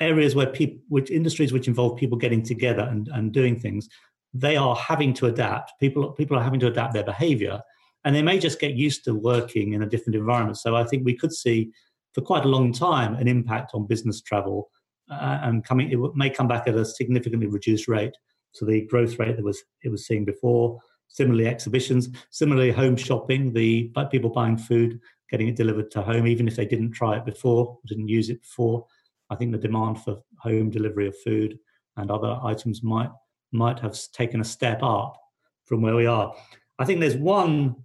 areas 0.00 0.34
where 0.34 0.46
people, 0.46 0.78
which 0.88 1.10
industries 1.10 1.52
which 1.52 1.68
involve 1.68 1.98
people 1.98 2.16
getting 2.16 2.42
together 2.42 2.88
and, 2.90 3.08
and 3.08 3.30
doing 3.30 3.60
things, 3.60 3.90
they 4.32 4.56
are 4.56 4.74
having 4.74 5.12
to 5.14 5.26
adapt. 5.26 5.78
People, 5.80 6.12
people 6.12 6.38
are 6.38 6.42
having 6.42 6.60
to 6.60 6.68
adapt 6.68 6.94
their 6.94 7.04
behavior 7.04 7.60
and 8.04 8.16
they 8.16 8.22
may 8.22 8.38
just 8.38 8.58
get 8.58 8.72
used 8.72 9.04
to 9.04 9.14
working 9.14 9.74
in 9.74 9.82
a 9.82 9.86
different 9.86 10.16
environment. 10.16 10.56
So 10.56 10.74
I 10.74 10.84
think 10.84 11.04
we 11.04 11.14
could 11.14 11.34
see 11.34 11.70
for 12.12 12.20
quite 12.20 12.44
a 12.44 12.48
long 12.48 12.72
time 12.72 13.14
an 13.14 13.28
impact 13.28 13.72
on 13.74 13.86
business 13.86 14.20
travel 14.20 14.70
uh, 15.10 15.40
and 15.42 15.64
coming, 15.64 15.90
it 15.90 15.98
may 16.14 16.30
come 16.30 16.48
back 16.48 16.68
at 16.68 16.74
a 16.74 16.84
significantly 16.84 17.46
reduced 17.46 17.88
rate 17.88 18.14
to 18.54 18.64
the 18.64 18.86
growth 18.86 19.18
rate 19.18 19.36
that 19.36 19.44
was 19.44 19.62
it 19.82 19.88
was 19.88 20.06
seeing 20.06 20.24
before. 20.24 20.78
Similarly, 21.08 21.48
exhibitions, 21.48 22.08
similarly, 22.30 22.70
home 22.70 22.96
shopping, 22.96 23.52
the 23.52 23.92
people 24.12 24.30
buying 24.30 24.56
food, 24.56 25.00
getting 25.28 25.48
it 25.48 25.56
delivered 25.56 25.90
to 25.90 26.02
home, 26.02 26.26
even 26.26 26.46
if 26.46 26.54
they 26.54 26.66
didn't 26.66 26.92
try 26.92 27.16
it 27.16 27.24
before, 27.24 27.78
didn't 27.86 28.06
use 28.06 28.30
it 28.30 28.40
before. 28.42 28.86
I 29.28 29.34
think 29.34 29.50
the 29.50 29.58
demand 29.58 30.00
for 30.02 30.18
home 30.38 30.70
delivery 30.70 31.08
of 31.08 31.18
food 31.18 31.58
and 31.96 32.10
other 32.10 32.38
items 32.42 32.82
might 32.82 33.10
might 33.52 33.80
have 33.80 33.98
taken 34.12 34.40
a 34.40 34.44
step 34.44 34.80
up 34.82 35.16
from 35.64 35.82
where 35.82 35.96
we 35.96 36.06
are. 36.06 36.32
I 36.78 36.84
think 36.84 37.00
there's 37.00 37.16
one 37.16 37.76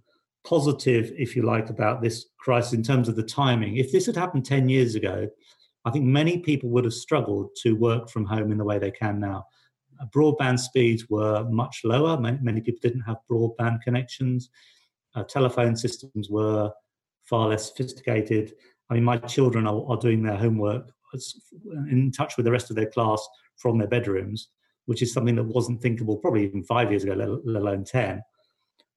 positive, 0.46 1.12
if 1.18 1.36
you 1.36 1.42
like, 1.42 1.70
about 1.70 2.00
this 2.00 2.26
crisis 2.38 2.72
in 2.72 2.82
terms 2.82 3.08
of 3.08 3.16
the 3.16 3.22
timing. 3.22 3.76
If 3.76 3.92
this 3.92 4.06
had 4.06 4.16
happened 4.16 4.46
10 4.46 4.68
years 4.68 4.94
ago, 4.94 5.28
I 5.84 5.90
think 5.90 6.04
many 6.04 6.38
people 6.38 6.70
would 6.70 6.84
have 6.84 6.94
struggled 6.94 7.50
to 7.62 7.72
work 7.74 8.08
from 8.08 8.24
home 8.24 8.50
in 8.52 8.58
the 8.58 8.64
way 8.64 8.78
they 8.78 8.90
can 8.90 9.20
now 9.20 9.46
broadband 10.14 10.58
speeds 10.58 11.08
were 11.08 11.44
much 11.48 11.82
lower. 11.84 12.18
Many, 12.18 12.60
people 12.60 12.80
didn't 12.82 13.02
have 13.02 13.18
broadband 13.30 13.82
connections. 13.82 14.50
Uh, 15.14 15.24
telephone 15.24 15.76
systems 15.76 16.28
were 16.28 16.70
far 17.24 17.48
less 17.48 17.68
sophisticated. 17.68 18.54
I 18.90 18.94
mean, 18.94 19.04
my 19.04 19.16
children 19.16 19.66
are, 19.66 19.84
are, 19.88 19.96
doing 19.96 20.22
their 20.22 20.36
homework 20.36 20.92
in 21.90 22.12
touch 22.12 22.36
with 22.36 22.44
the 22.44 22.52
rest 22.52 22.70
of 22.70 22.76
their 22.76 22.90
class 22.90 23.26
from 23.56 23.78
their 23.78 23.88
bedrooms, 23.88 24.48
which 24.84 25.02
is 25.02 25.12
something 25.12 25.34
that 25.36 25.44
wasn't 25.44 25.80
thinkable 25.80 26.16
probably 26.16 26.44
even 26.44 26.62
five 26.62 26.90
years 26.90 27.04
ago, 27.04 27.40
let 27.44 27.62
alone 27.62 27.84
10. 27.84 28.22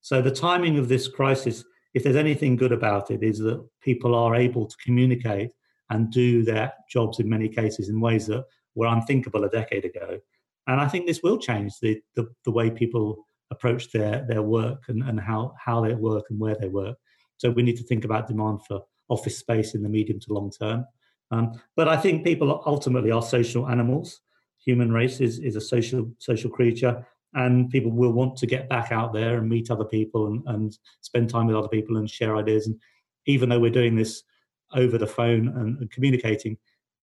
So 0.00 0.22
the 0.22 0.30
timing 0.30 0.78
of 0.78 0.88
this 0.88 1.08
crisis, 1.08 1.64
if 1.94 2.04
there's 2.04 2.16
anything 2.16 2.56
good 2.56 2.72
about 2.72 3.10
it, 3.10 3.22
is 3.22 3.38
that 3.40 3.66
people 3.82 4.14
are 4.14 4.34
able 4.34 4.66
to 4.66 4.76
communicate 4.84 5.50
and 5.90 6.10
do 6.10 6.42
their 6.42 6.72
jobs 6.88 7.18
in 7.18 7.28
many 7.28 7.48
cases 7.48 7.88
in 7.88 8.00
ways 8.00 8.26
that 8.26 8.44
were 8.74 8.86
unthinkable 8.86 9.44
a 9.44 9.48
decade 9.48 9.84
ago 9.84 10.20
and 10.70 10.80
I 10.80 10.86
think 10.86 11.06
this 11.06 11.22
will 11.22 11.38
change 11.38 11.78
the, 11.80 12.00
the, 12.14 12.28
the 12.44 12.52
way 12.52 12.70
people 12.70 13.26
approach 13.50 13.90
their, 13.90 14.24
their 14.28 14.42
work 14.42 14.84
and, 14.88 15.02
and 15.02 15.18
how, 15.18 15.52
how 15.58 15.80
they 15.80 15.94
work 15.94 16.26
and 16.30 16.38
where 16.38 16.54
they 16.54 16.68
work. 16.68 16.96
So 17.38 17.50
we 17.50 17.64
need 17.64 17.76
to 17.78 17.82
think 17.82 18.04
about 18.04 18.28
demand 18.28 18.60
for 18.66 18.82
office 19.08 19.36
space 19.38 19.74
in 19.74 19.82
the 19.82 19.88
medium 19.88 20.20
to 20.20 20.32
long 20.32 20.50
term. 20.50 20.84
Um, 21.32 21.60
but 21.74 21.88
I 21.88 21.96
think 21.96 22.24
people 22.24 22.62
ultimately 22.66 23.10
are 23.10 23.22
social 23.22 23.68
animals. 23.68 24.20
Human 24.64 24.92
race 24.92 25.20
is, 25.20 25.40
is 25.40 25.56
a 25.56 25.60
social 25.60 26.08
social 26.18 26.50
creature, 26.50 27.04
and 27.34 27.70
people 27.70 27.90
will 27.90 28.12
want 28.12 28.36
to 28.36 28.46
get 28.46 28.68
back 28.68 28.90
out 28.90 29.12
there 29.12 29.38
and 29.38 29.48
meet 29.48 29.70
other 29.70 29.84
people 29.84 30.26
and, 30.26 30.42
and 30.46 30.78
spend 31.00 31.30
time 31.30 31.46
with 31.46 31.56
other 31.56 31.68
people 31.68 31.96
and 31.96 32.10
share 32.10 32.36
ideas. 32.36 32.66
And 32.66 32.76
even 33.26 33.48
though 33.48 33.60
we're 33.60 33.70
doing 33.70 33.96
this 33.96 34.22
over 34.74 34.98
the 34.98 35.06
phone 35.06 35.48
and, 35.48 35.78
and 35.78 35.90
communicating, 35.90 36.56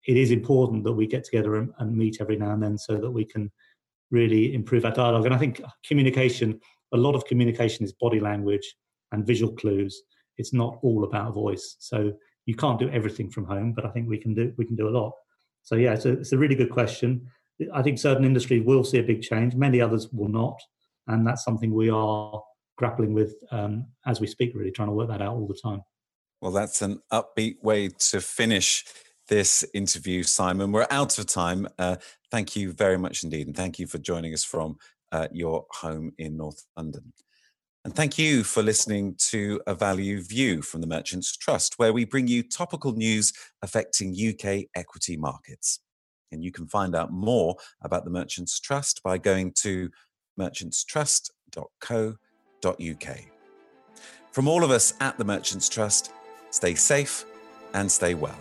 it 0.05 0.17
is 0.17 0.31
important 0.31 0.83
that 0.83 0.93
we 0.93 1.07
get 1.07 1.23
together 1.23 1.55
and, 1.55 1.71
and, 1.79 1.95
meet 1.95 2.17
every 2.21 2.37
now 2.37 2.51
and 2.51 2.63
then 2.63 2.77
so 2.77 2.97
that 2.97 3.11
we 3.11 3.25
can 3.25 3.51
really 4.11 4.53
improve 4.53 4.85
our 4.85 4.91
dialogue. 4.91 5.25
And 5.25 5.33
I 5.33 5.37
think 5.37 5.61
communication, 5.85 6.59
a 6.93 6.97
lot 6.97 7.15
of 7.15 7.25
communication 7.25 7.83
is 7.83 7.93
body 7.93 8.19
language 8.19 8.75
and 9.11 9.27
visual 9.27 9.53
clues. 9.53 10.03
It's 10.37 10.53
not 10.53 10.79
all 10.81 11.03
about 11.03 11.33
voice. 11.33 11.75
So 11.79 12.13
you 12.45 12.55
can't 12.55 12.79
do 12.79 12.89
everything 12.89 13.29
from 13.29 13.45
home, 13.45 13.73
but 13.73 13.85
I 13.85 13.89
think 13.89 14.07
we 14.07 14.17
can 14.17 14.33
do 14.33 14.53
we 14.57 14.65
can 14.65 14.75
do 14.75 14.87
a 14.87 14.95
lot. 14.97 15.13
So 15.63 15.75
yeah, 15.75 15.93
it's 15.93 16.05
a, 16.05 16.13
it's 16.13 16.31
a 16.31 16.37
really 16.37 16.55
good 16.55 16.69
question. 16.69 17.29
I 17.73 17.81
think 17.81 17.99
certain 17.99 18.25
industries 18.25 18.63
will 18.65 18.83
see 18.83 18.99
a 18.99 19.03
big 19.03 19.21
change, 19.21 19.55
many 19.55 19.81
others 19.81 20.09
will 20.11 20.29
not, 20.29 20.59
and 21.07 21.25
that's 21.25 21.43
something 21.43 21.73
we 21.73 21.89
are 21.89 22.41
grappling 22.77 23.13
with 23.13 23.35
um, 23.51 23.87
as 24.05 24.21
we 24.21 24.27
speak. 24.27 24.53
Really, 24.53 24.71
trying 24.71 24.89
to 24.89 24.93
work 24.93 25.09
that 25.09 25.21
out 25.21 25.33
all 25.33 25.47
the 25.47 25.59
time. 25.61 25.81
Well, 26.41 26.51
that's 26.51 26.81
an 26.81 27.01
upbeat 27.11 27.63
way 27.63 27.89
to 28.11 28.21
finish 28.21 28.85
this 29.27 29.65
interview, 29.73 30.23
Simon. 30.23 30.71
We're 30.71 30.87
out 30.91 31.17
of 31.19 31.25
time. 31.25 31.67
Uh, 31.77 31.97
thank 32.31 32.55
you 32.55 32.71
very 32.71 32.97
much 32.97 33.23
indeed. 33.23 33.47
And 33.47 33.55
thank 33.55 33.79
you 33.79 33.87
for 33.87 33.97
joining 33.97 34.33
us 34.33 34.43
from 34.43 34.77
uh, 35.11 35.27
your 35.31 35.65
home 35.71 36.13
in 36.17 36.37
North 36.37 36.63
London. 36.75 37.13
And 37.83 37.95
thank 37.95 38.17
you 38.17 38.43
for 38.43 38.61
listening 38.61 39.15
to 39.29 39.61
A 39.65 39.73
Value 39.73 40.21
View 40.21 40.61
from 40.61 40.81
the 40.81 40.87
Merchants 40.87 41.35
Trust, 41.37 41.79
where 41.79 41.93
we 41.93 42.03
bring 42.03 42.27
you 42.27 42.43
topical 42.43 42.91
news 42.91 43.31
affecting 43.61 44.13
UK 44.13 44.65
equity 44.75 45.15
markets. 45.15 45.79
And 46.31 46.43
you 46.43 46.51
can 46.51 46.67
find 46.67 46.95
out 46.95 47.11
more 47.11 47.55
about 47.81 48.03
the 48.03 48.11
Merchants 48.11 48.59
Trust 48.59 49.01
by 49.03 49.17
going 49.17 49.53
to 49.59 49.89
merchantstrust.co.uk. 50.39 53.17
From 54.31 54.47
all 54.47 54.63
of 54.63 54.71
us 54.71 54.93
at 54.99 55.17
the 55.17 55.25
Merchants 55.25 55.69
Trust, 55.69 56.11
stay 56.51 56.75
safe 56.75 57.25
and 57.73 57.91
stay 57.91 58.13
well. 58.13 58.37